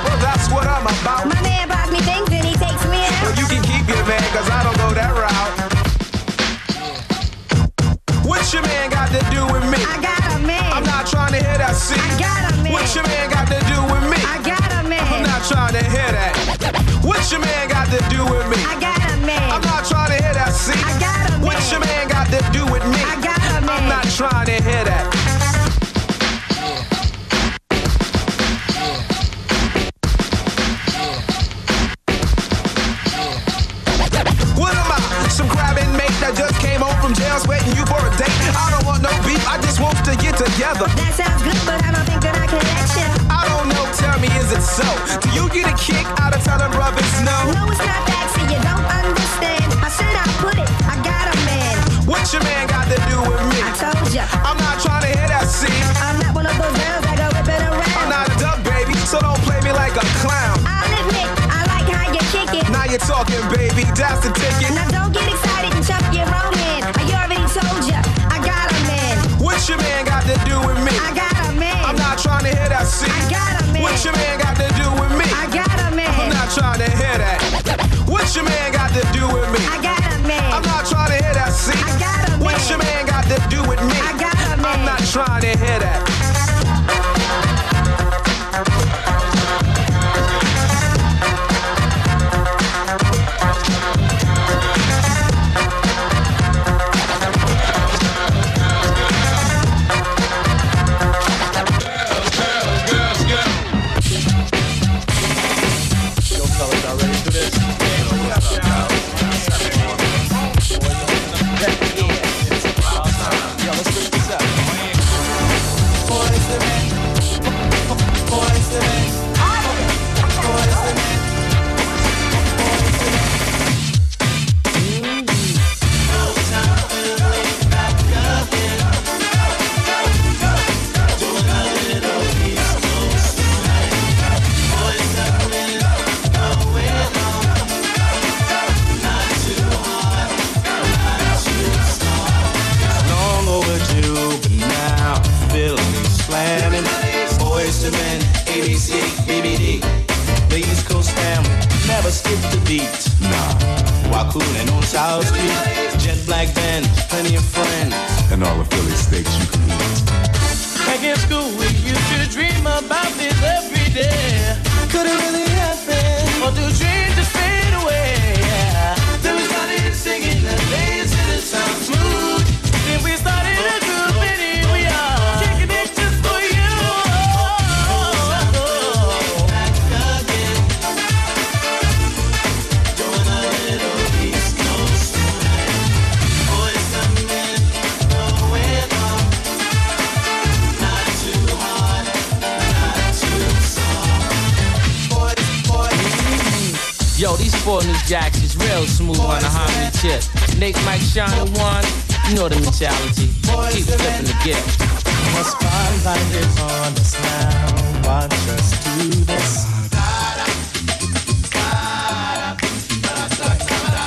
Nate, 200.60 200.76
Mike, 200.84 201.00
Shawn, 201.00 201.32
and 201.40 201.56
one, 201.56 201.86
you 202.28 202.36
know 202.36 202.50
the 202.50 202.60
mentality. 202.60 203.32
Keep 203.72 203.88
flipping 203.88 204.28
the 204.28 204.36
gift. 204.44 204.76
The 204.76 205.44
spotlight 205.48 206.20
is 206.36 206.60
on 206.60 206.92
us 207.00 207.16
now. 207.16 208.04
Watch 208.04 208.36
us 208.52 208.76
do 208.84 209.08
this. 209.24 209.64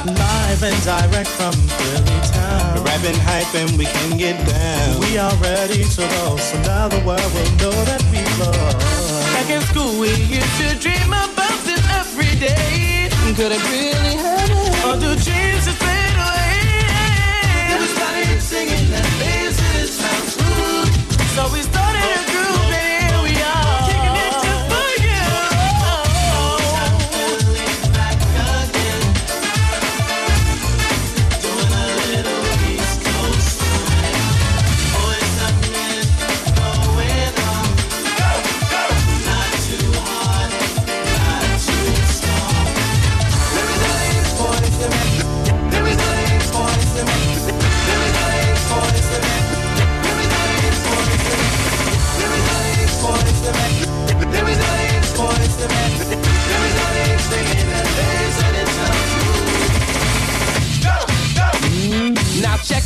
Live 0.05 0.63
and 0.63 0.77
direct 0.85 1.31
from 1.41 1.57
Philly 1.57 2.21
town. 2.37 2.77
We're 2.77 2.85
rapping 2.85 3.17
hype 3.25 3.55
and 3.55 3.79
we 3.79 3.87
can 3.87 4.19
get 4.19 4.37
down. 4.47 5.01
We 5.01 5.17
are 5.17 5.35
ready 5.37 5.85
to 5.85 6.03
go, 6.21 6.37
so 6.37 6.61
now 6.69 6.89
the 6.89 7.01
world 7.01 7.33
will 7.33 7.53
know 7.65 7.77
that 7.89 8.05
we 8.13 8.21
love. 8.37 8.77
Back 9.33 9.49
in 9.49 9.63
school, 9.73 9.99
we 9.99 10.13
used 10.29 10.57
to 10.61 10.77
dream 10.77 11.09
about 11.17 11.65
this 11.65 11.81
every 11.97 12.37
day. 12.37 13.09
Could 13.37 13.53
it 13.53 13.65
really 13.73 14.17
happen? 14.21 14.43
Or 14.85 15.01
do 15.01 15.17
dreams 15.25 15.52
that 18.93 20.23
smooth. 20.37 20.91
So 21.35 21.53
we 21.53 21.63
started 21.63 21.92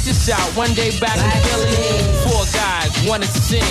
this 0.06 0.30
out. 0.30 0.46
One 0.56 0.72
day 0.74 0.94
back 1.00 1.18
in 1.18 1.30
Philly, 1.50 1.74
four 2.22 2.46
guys 2.54 2.94
wanted 3.08 3.26
to 3.26 3.42
sing. 3.42 3.66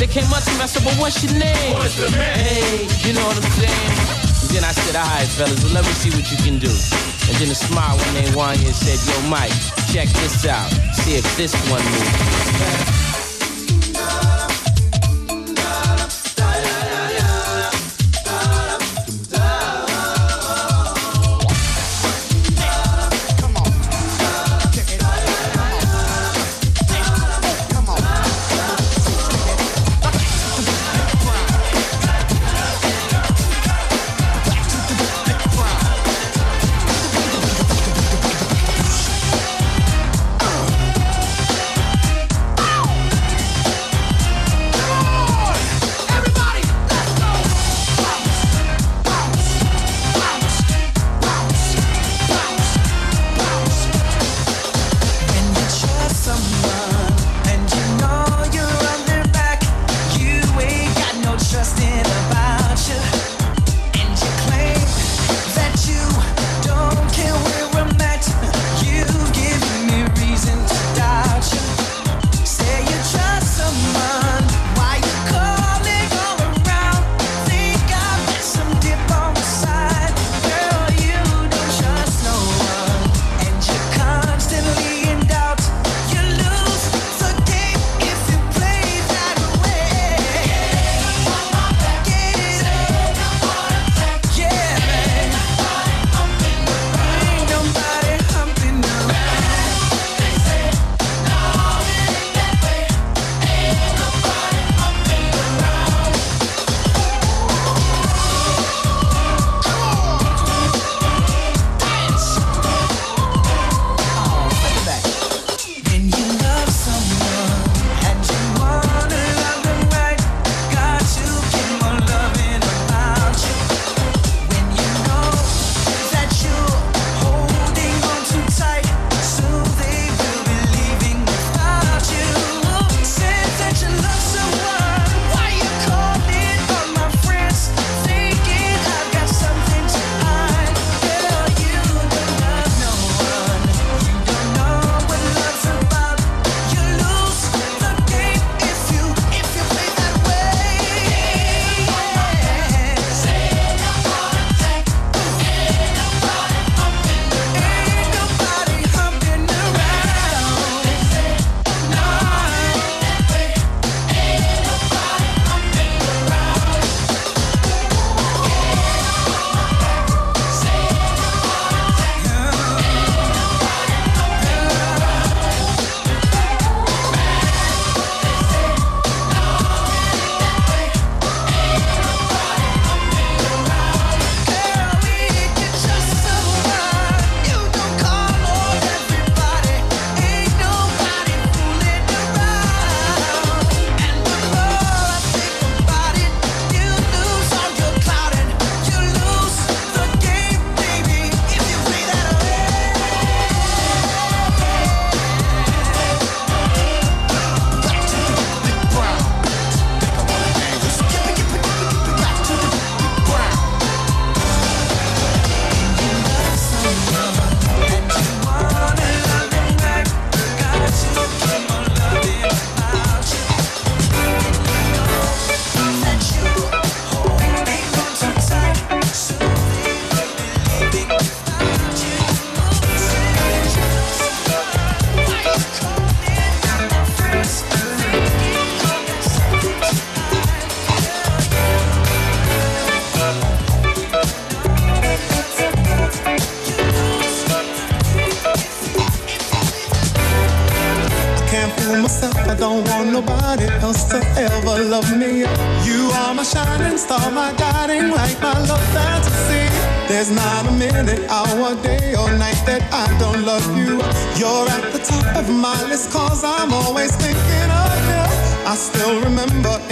They 0.00 0.06
came 0.06 0.24
up 0.32 0.42
to 0.42 0.50
me, 0.56 0.64
I 0.64 0.66
said, 0.66 0.82
"But 0.82 0.96
what's 0.96 1.22
your 1.22 1.34
name?" 1.36 1.74
What's 1.74 1.94
the 1.96 2.10
man? 2.10 2.38
Hey, 2.38 2.88
you 3.04 3.12
know 3.12 3.24
what 3.28 3.36
I'm 3.36 3.50
saying? 3.52 3.92
And 4.40 4.50
then 4.50 4.64
I 4.64 4.72
said, 4.72 4.96
"All 4.96 5.06
right, 5.06 5.28
fellas, 5.36 5.62
well, 5.62 5.74
let 5.74 5.84
me 5.84 5.92
see 5.92 6.10
what 6.10 6.24
you 6.32 6.38
can 6.38 6.58
do." 6.58 6.72
And 7.28 7.36
then 7.36 7.50
a 7.50 7.54
smile 7.54 7.96
when 7.98 8.12
they 8.16 8.34
won 8.34 8.56
and 8.56 8.74
said, 8.74 8.98
"Yo, 9.04 9.28
Mike, 9.28 9.52
check 9.92 10.08
this 10.24 10.46
out. 10.46 10.72
See 11.04 11.16
if 11.20 11.36
this 11.36 11.52
one 11.68 11.84
moves." 11.84 13.03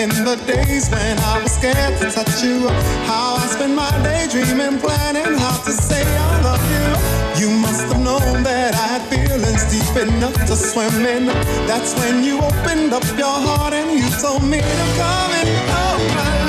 In 0.03 0.25
the 0.25 0.35
days 0.47 0.91
when 0.91 1.17
I 1.21 1.41
was 1.41 1.53
scared 1.53 1.95
to 2.01 2.11
touch 2.11 2.43
you. 2.43 2.67
How 3.07 3.37
I 3.37 3.47
spent 3.47 3.75
my 3.75 3.91
day 4.03 4.27
dreaming, 4.29 4.81
planning 4.81 5.39
how 5.39 5.57
to 5.63 5.71
say 5.71 6.03
I 6.03 6.43
love 6.43 6.65
you. 6.75 6.87
You 7.41 7.49
must 7.61 7.83
have 7.87 8.01
known 8.03 8.43
that 8.43 8.75
I 8.75 8.87
had 8.95 9.03
feelings 9.13 9.63
deep 9.71 9.97
enough 10.03 10.35
to 10.35 10.57
swim 10.57 11.07
in. 11.07 11.27
That's 11.71 11.95
when 12.01 12.25
you 12.25 12.39
opened 12.39 12.93
up 12.93 13.07
your 13.17 13.39
heart 13.47 13.75
and 13.75 13.93
you 13.97 14.09
told 14.21 14.43
me 14.43 14.59
to 14.59 14.87
come 14.99 15.33
in. 15.41 15.49
Oh, 15.71 16.42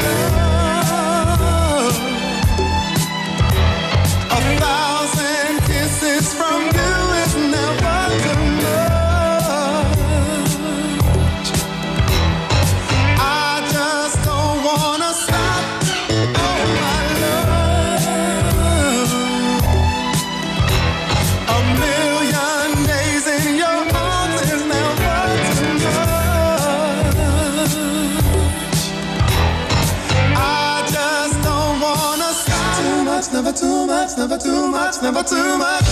Too 33.55 33.85
much, 33.85 34.17
never 34.17 34.37
too 34.37 34.67
much, 34.67 34.95
never 35.03 35.21
too 35.21 35.21
much, 35.21 35.21
never 35.21 35.23
too 35.23 35.57
much. 35.57 35.83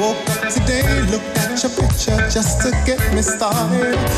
Woke 0.00 0.30
up 0.30 0.48
today, 0.48 0.82
looked 1.10 1.36
at 1.38 1.62
your 1.62 1.72
picture 1.76 2.16
just 2.30 2.62
to 2.62 2.70
get 2.86 3.00
me 3.14 3.22
started. 3.22 4.17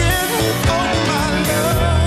Oh, 0.43 0.53
my 0.65 1.83
love. 1.83 2.00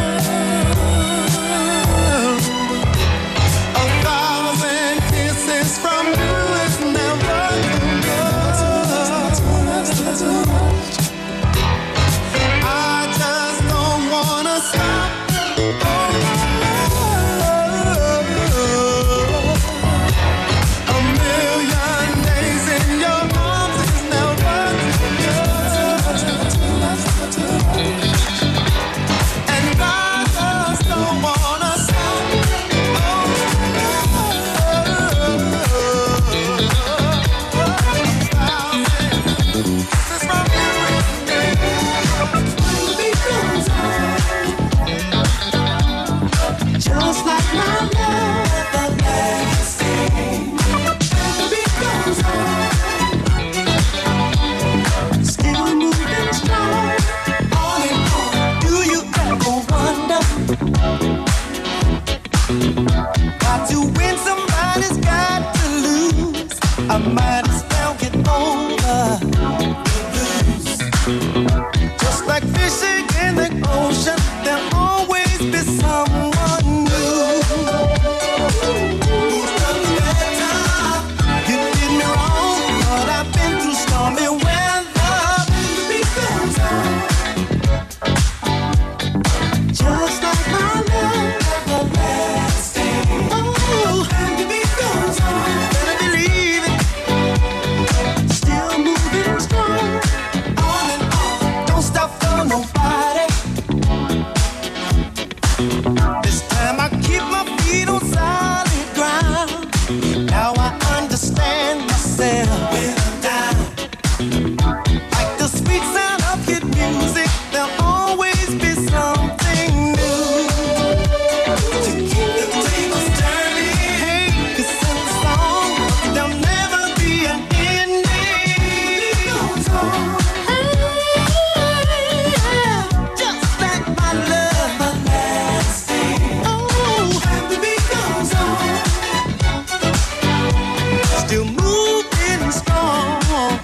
storm. 142.54 143.63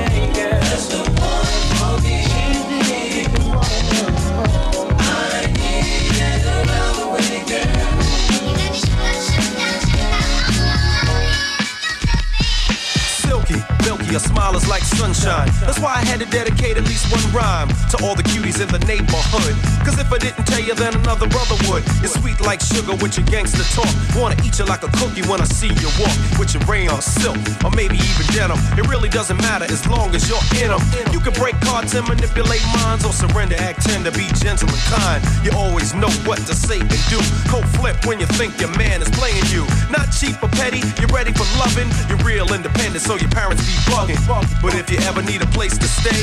your 14.11 14.19
smile 14.19 14.55
is 14.57 14.67
like 14.67 14.83
sunshine. 14.83 15.47
That's 15.63 15.79
why 15.79 15.95
I 15.95 16.03
had 16.03 16.19
to 16.19 16.27
dedicate 16.27 16.75
at 16.75 16.83
least 16.83 17.07
one 17.07 17.23
rhyme 17.31 17.69
to 17.95 17.97
all 18.03 18.13
the 18.13 18.27
cuties 18.27 18.59
in 18.59 18.67
the 18.67 18.83
neighborhood. 18.83 19.55
Cause 19.87 19.95
if 19.97 20.11
I 20.11 20.19
didn't 20.19 20.43
tell 20.45 20.59
you, 20.59 20.75
then 20.75 20.93
another 20.93 21.27
brother 21.31 21.55
would. 21.71 21.83
It's 22.03 22.19
sweet 22.19 22.39
like 22.41 22.59
sugar 22.59 22.91
with 22.99 23.15
your 23.15 23.25
gangster 23.31 23.63
talk. 23.71 23.87
Wanna 24.13 24.35
eat 24.43 24.59
you 24.59 24.65
like 24.65 24.83
a 24.83 24.91
cookie 24.99 25.23
when 25.31 25.39
I 25.39 25.47
see 25.47 25.71
you 25.71 25.89
walk 25.95 26.11
with 26.35 26.51
your 26.53 26.63
rayon 26.67 26.99
silk 27.01 27.39
or 27.63 27.71
maybe 27.71 27.95
even 27.95 28.27
denim. 28.35 28.59
It 28.75 28.85
really 28.91 29.07
doesn't 29.07 29.39
matter 29.39 29.65
as 29.71 29.87
long 29.87 30.11
as 30.13 30.27
you're 30.27 30.43
in 30.59 30.75
them. 30.75 30.83
You 31.15 31.23
can 31.23 31.31
break 31.39 31.55
cards 31.63 31.95
and 31.95 32.03
manipulate 32.03 32.63
minds 32.83 33.07
or 33.07 33.15
surrender, 33.15 33.55
act 33.63 33.87
tender, 33.87 34.11
be 34.11 34.27
gentle 34.43 34.67
and 34.67 34.85
kind. 34.91 35.23
You 35.39 35.55
always 35.55 35.95
know 35.95 36.11
what 36.27 36.43
to 36.51 36.53
say 36.53 36.83
and 36.83 37.03
do. 37.07 37.23
Cold 37.47 37.67
flip 37.79 37.95
when 38.03 38.19
you 38.19 38.27
think 38.35 38.59
your 38.59 38.75
man 38.75 39.01
is 39.01 39.09
playing 39.15 39.47
you. 39.55 39.63
Not 39.87 40.11
cheap 40.11 40.35
or 40.43 40.51
petty, 40.59 40.83
you're 40.99 41.15
ready 41.15 41.31
for 41.31 41.47
loving. 41.63 41.87
You're 42.11 42.19
real 42.27 42.51
independent, 42.51 43.03
so 43.07 43.15
your 43.15 43.31
parents 43.31 43.63
be 43.63 43.75
bugging. 44.01 44.61
But 44.61 44.75
if 44.75 44.89
you 44.89 44.97
ever 45.07 45.21
need 45.21 45.41
a 45.41 45.47
place 45.47 45.77
to 45.77 45.87
stay, 45.87 46.21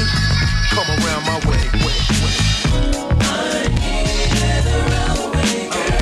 come 0.70 0.88
around 0.88 1.24
my 1.26 1.38
way. 1.48 1.62
I 3.30 3.68
need 3.68 4.66
around 4.66 5.16
the 5.16 5.28
way, 5.36 5.68
girl. 5.70 5.98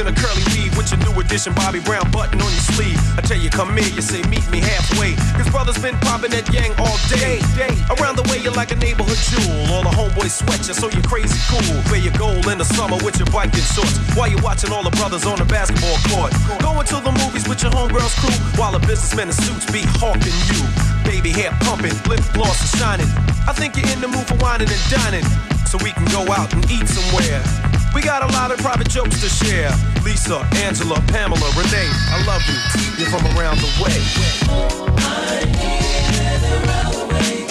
in 0.00 0.06
a 0.06 0.14
curly 0.14 0.40
weave 0.40 0.40
with 0.40 0.40
your 0.40 0.44
new 0.44 0.49
edition 1.20 1.52
Bobby 1.54 1.80
Brown 1.80 2.10
button 2.10 2.40
on 2.40 2.50
your 2.50 2.66
sleeve. 2.74 2.98
I 3.16 3.20
tell 3.20 3.38
you, 3.38 3.50
come 3.50 3.76
here, 3.76 3.88
you 3.92 4.02
say, 4.02 4.22
meet 4.28 4.44
me 4.50 4.60
halfway. 4.60 5.14
Cause 5.36 5.48
brothers 5.50 5.78
been 5.78 5.96
popping 6.00 6.32
that 6.32 6.48
yang 6.52 6.72
all 6.80 6.96
day. 7.12 7.40
Around 7.96 8.16
the 8.16 8.26
way, 8.32 8.38
you're 8.40 8.56
like 8.56 8.72
a 8.72 8.76
neighborhood 8.76 9.20
jewel. 9.28 9.52
All 9.72 9.82
the 9.84 9.92
homeboys 9.92 10.32
sweat 10.40 10.66
you, 10.66 10.74
so 10.74 10.88
you're 10.90 11.04
crazy 11.04 11.38
cool. 11.48 11.76
Wear 11.92 12.00
your 12.00 12.16
gold 12.16 12.46
in 12.48 12.58
the 12.58 12.64
summer 12.64 12.96
with 13.04 13.18
your 13.18 13.28
biking 13.28 13.64
shorts. 13.64 13.98
While 14.16 14.28
you're 14.28 14.42
watching 14.42 14.72
all 14.72 14.82
the 14.82 14.94
brothers 14.96 15.26
on 15.26 15.38
the 15.38 15.44
basketball 15.44 15.98
court. 16.10 16.32
Going 16.60 16.86
to 16.86 16.98
the 17.00 17.12
movies 17.12 17.46
with 17.48 17.62
your 17.62 17.72
homegirls 17.72 18.16
crew. 18.18 18.36
While 18.58 18.72
the 18.72 18.82
businessmen 18.82 19.28
in 19.28 19.36
suits 19.36 19.66
be 19.70 19.82
hawking 20.00 20.36
you. 20.48 20.60
Baby 21.04 21.30
hair 21.30 21.52
pumping, 21.60 21.94
lip 22.08 22.22
gloss 22.32 22.62
is 22.62 22.72
shining. 22.78 23.08
I 23.46 23.52
think 23.52 23.76
you're 23.76 23.88
in 23.90 24.00
the 24.00 24.08
mood 24.08 24.26
for 24.26 24.36
whining 24.36 24.68
and 24.68 24.84
dining. 24.90 25.49
So 25.66 25.78
we 25.82 25.92
can 25.92 26.04
go 26.06 26.30
out 26.32 26.52
and 26.52 26.64
eat 26.70 26.88
somewhere. 26.88 27.42
We 27.94 28.02
got 28.02 28.22
a 28.22 28.32
lot 28.32 28.50
of 28.50 28.58
private 28.58 28.88
jokes 28.88 29.20
to 29.20 29.28
share. 29.28 29.70
Lisa, 30.04 30.46
Angela, 30.56 31.00
Pamela, 31.08 31.50
Renee, 31.56 31.90
I 32.10 32.22
love 32.26 32.42
you. 32.48 32.58
You're 32.98 33.10
from 33.10 33.24
around 33.36 33.58
the 33.58 33.70
way. 33.82 33.96
I 34.98 35.44
need 35.44 36.42
around 36.64 36.92
the 36.92 37.04
way. 37.14 37.50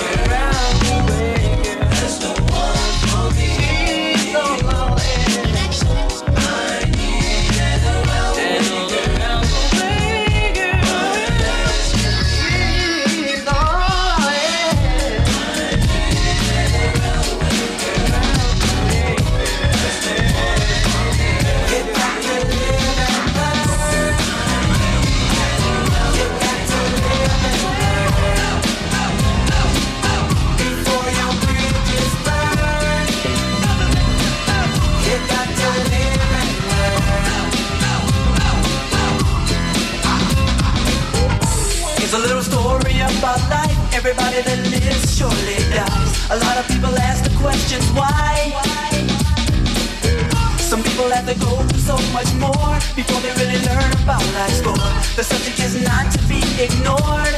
Everybody 44.00 44.42
that 44.44 44.60
lives 44.72 45.12
surely 45.18 45.60
dies. 45.76 46.32
A 46.32 46.40
lot 46.40 46.56
of 46.56 46.66
people 46.72 46.96
ask 47.04 47.22
the 47.22 47.36
questions 47.36 47.84
why. 47.92 48.56
Some 50.56 50.82
people 50.84 51.12
have 51.12 51.28
to 51.28 51.36
go 51.36 51.60
through 51.68 51.84
so 51.84 51.98
much 52.16 52.32
more 52.40 52.80
before 52.96 53.20
they 53.20 53.36
really 53.36 53.60
learn 53.68 53.92
about 54.00 54.24
life's 54.40 54.64
score. 54.64 54.80
The 55.20 55.24
subject 55.28 55.60
is 55.60 55.84
not 55.84 56.14
to 56.16 56.20
be 56.32 56.40
ignored. 56.64 57.36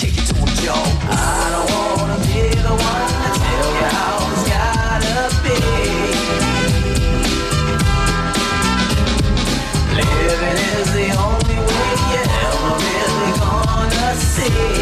Kick 0.00 0.16
it 0.16 0.24
to 0.32 0.34
them, 0.40 0.48
Joe. 0.64 0.80
I 1.12 1.52
don't 1.52 1.68
wanna 2.00 2.16
be 2.24 2.40
the 2.56 2.72
one 2.72 3.12
to 3.12 3.30
tell 3.36 3.68
you 3.76 3.84
how 3.92 4.16
it's 4.32 4.48
gotta 4.48 5.28
be. 5.44 5.60
Living 9.92 10.56
is 10.72 10.88
the 10.96 11.08
only 11.20 11.58
way 11.68 11.92
you're 12.08 12.32
ever 12.48 12.80
really 12.80 13.32
gonna 13.44 14.16
see. 14.16 14.81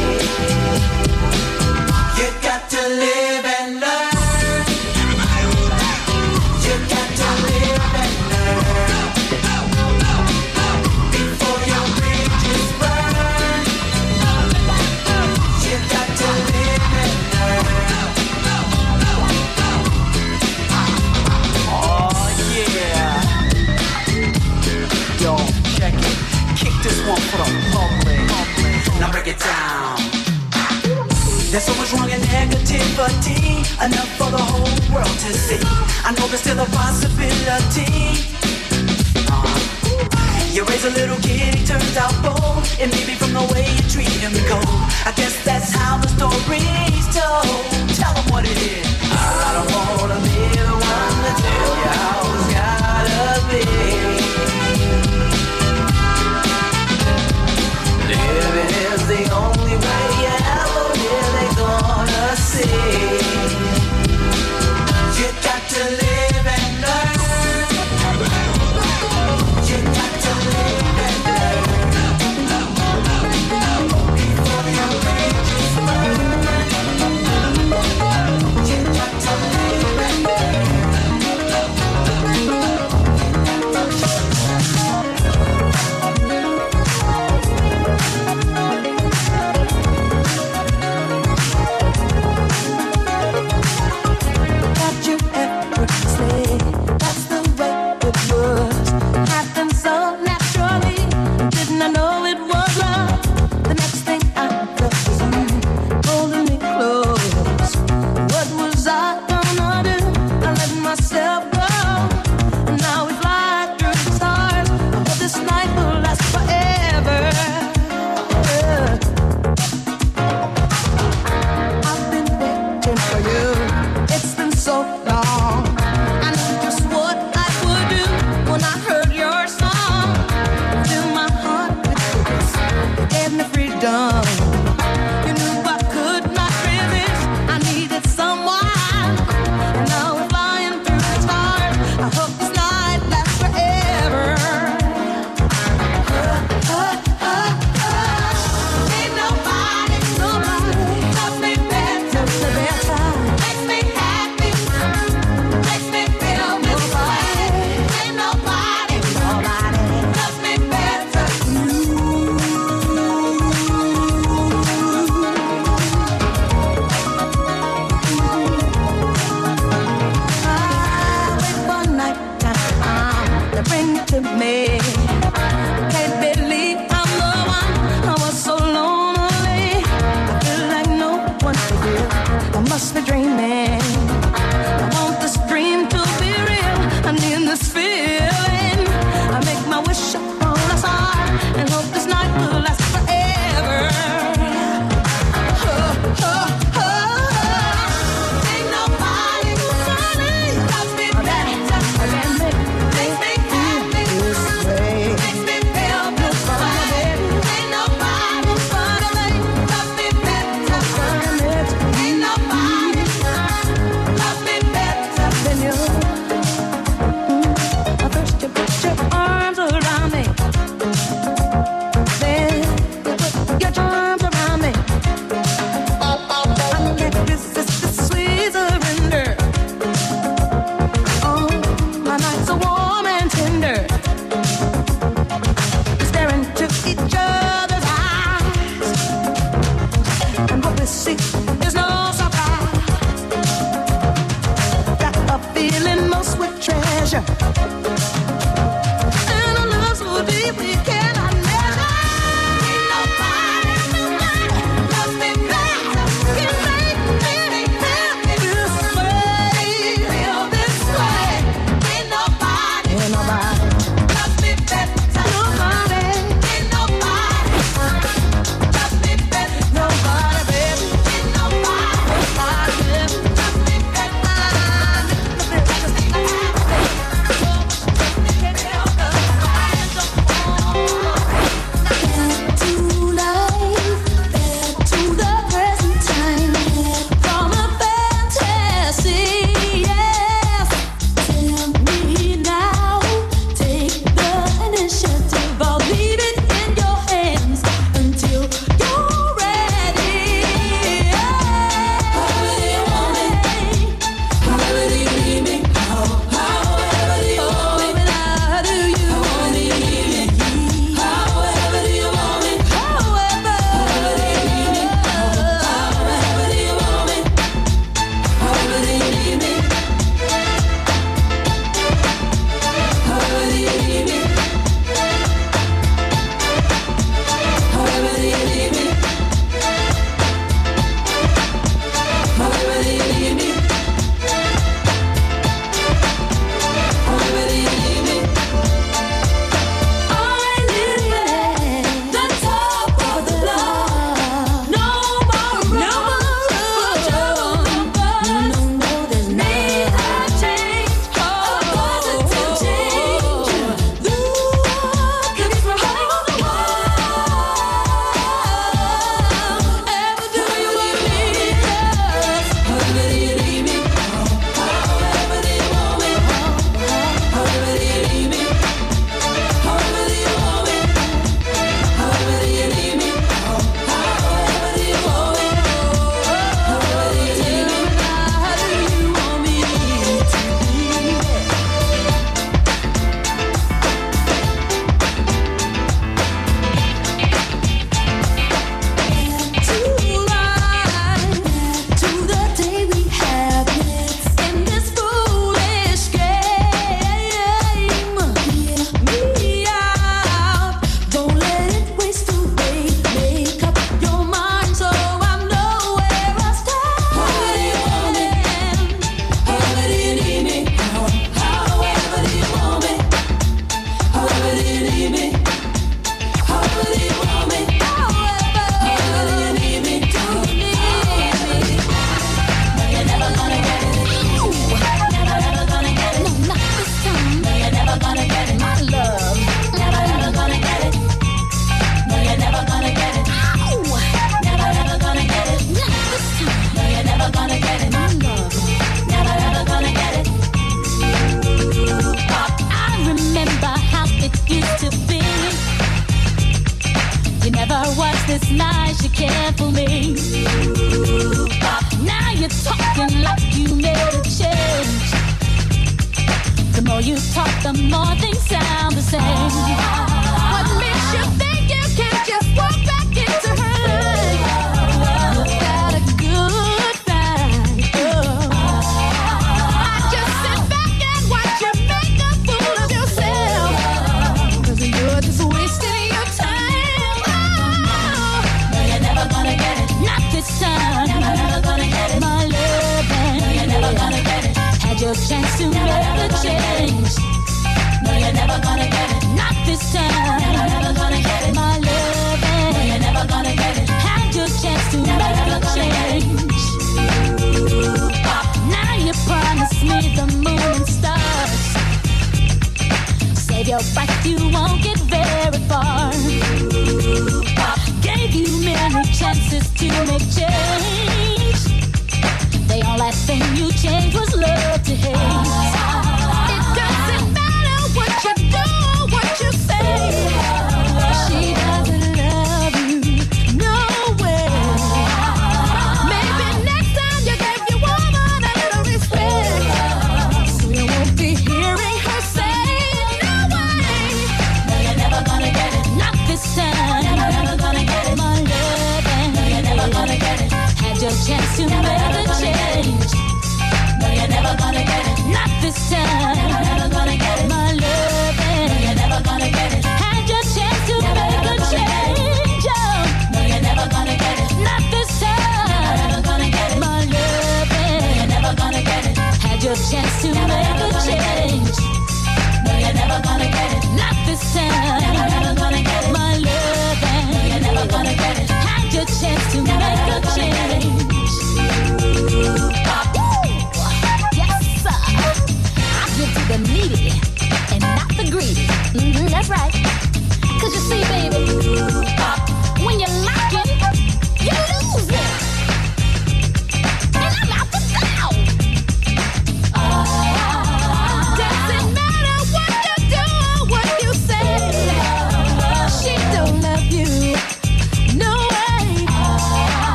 That's 46.21 46.90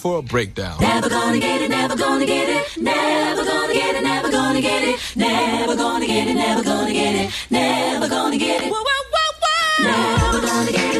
for 0.00 0.18
a 0.18 0.22
breakdown. 0.22 0.80
Never 0.80 1.10
gonna 1.10 1.38
get 1.38 1.60
it, 1.60 1.68
never 1.68 1.94
gonna 1.94 2.24
get 2.24 2.48
it, 2.48 2.82
never 2.82 3.44
gonna 3.44 3.74
get 3.74 3.94
it, 3.96 4.02
never 4.02 4.30
gonna 4.30 4.62
get 4.62 4.82
it, 4.82 4.96
never 5.14 5.76
gonna 5.76 6.06
get 6.06 6.26
it, 6.26 6.34
never 6.34 6.64
gonna 6.64 6.90
get 6.90 7.16
it, 7.18 7.50
never 7.50 8.08
gonna 8.08 8.38
get 8.38 8.62
it, 8.62 8.70
never 8.70 8.88
gonna 8.96 9.08
get 9.08 9.42
it. 9.42 9.70
Never 9.82 10.40
gonna 10.40 10.72
get 10.72 10.96
it. 10.96 10.99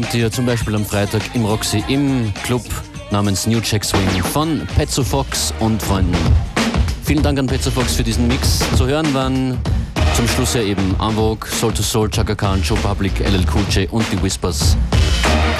bekommt 0.00 0.14
ihr 0.14 0.32
zum 0.32 0.46
Beispiel 0.46 0.74
am 0.74 0.86
Freitag 0.86 1.20
im 1.34 1.44
Roxy 1.44 1.84
im 1.88 2.32
Club 2.44 2.64
namens 3.10 3.46
New 3.46 3.60
Jack 3.62 3.84
Swing 3.84 4.08
von 4.32 4.66
Petzo 4.74 5.04
Fox 5.04 5.52
und 5.60 5.82
Freunden. 5.82 6.16
Vielen 7.04 7.22
Dank 7.22 7.38
an 7.38 7.46
Petzo 7.46 7.70
Fox 7.70 7.96
für 7.96 8.02
diesen 8.02 8.26
Mix. 8.26 8.60
Zu 8.78 8.86
hören 8.86 9.12
waren 9.12 9.58
zum 10.14 10.26
Schluss 10.28 10.54
ja 10.54 10.62
eben 10.62 10.94
Amvog, 10.98 11.46
Soul 11.46 11.74
to 11.74 11.82
Soul, 11.82 12.08
Chaka 12.08 12.34
Khan, 12.34 12.62
Joe 12.62 12.78
Public, 12.78 13.20
LL 13.20 13.44
Cool 13.54 13.64
J 13.70 13.92
und 13.92 14.06
die 14.10 14.22
Whispers. 14.22 14.74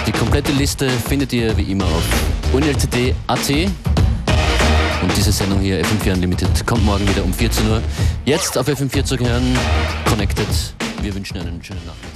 Die 0.07 0.13
komplette 0.13 0.53
Liste 0.53 0.89
findet 0.89 1.35
ihr 1.35 1.55
wie 1.59 1.73
immer 1.73 1.85
auf 1.85 2.05
unltd.at 2.55 3.51
und 5.03 5.17
diese 5.17 5.33
Sendung 5.33 5.61
hier 5.61 5.85
FM4 5.85 6.15
Unlimited 6.15 6.67
kommt 6.67 6.85
morgen 6.87 7.07
wieder 7.07 7.25
um 7.25 7.35
14 7.35 7.69
Uhr. 7.69 7.83
Jetzt 8.25 8.57
auf 8.57 8.67
FM4 8.69 9.05
zu 9.05 9.19
hören, 9.19 9.59
connected. 10.09 10.49
Wir 11.03 11.15
wünschen 11.15 11.37
einen 11.37 11.63
schönen 11.63 11.85
Nachmittag. 11.85 12.10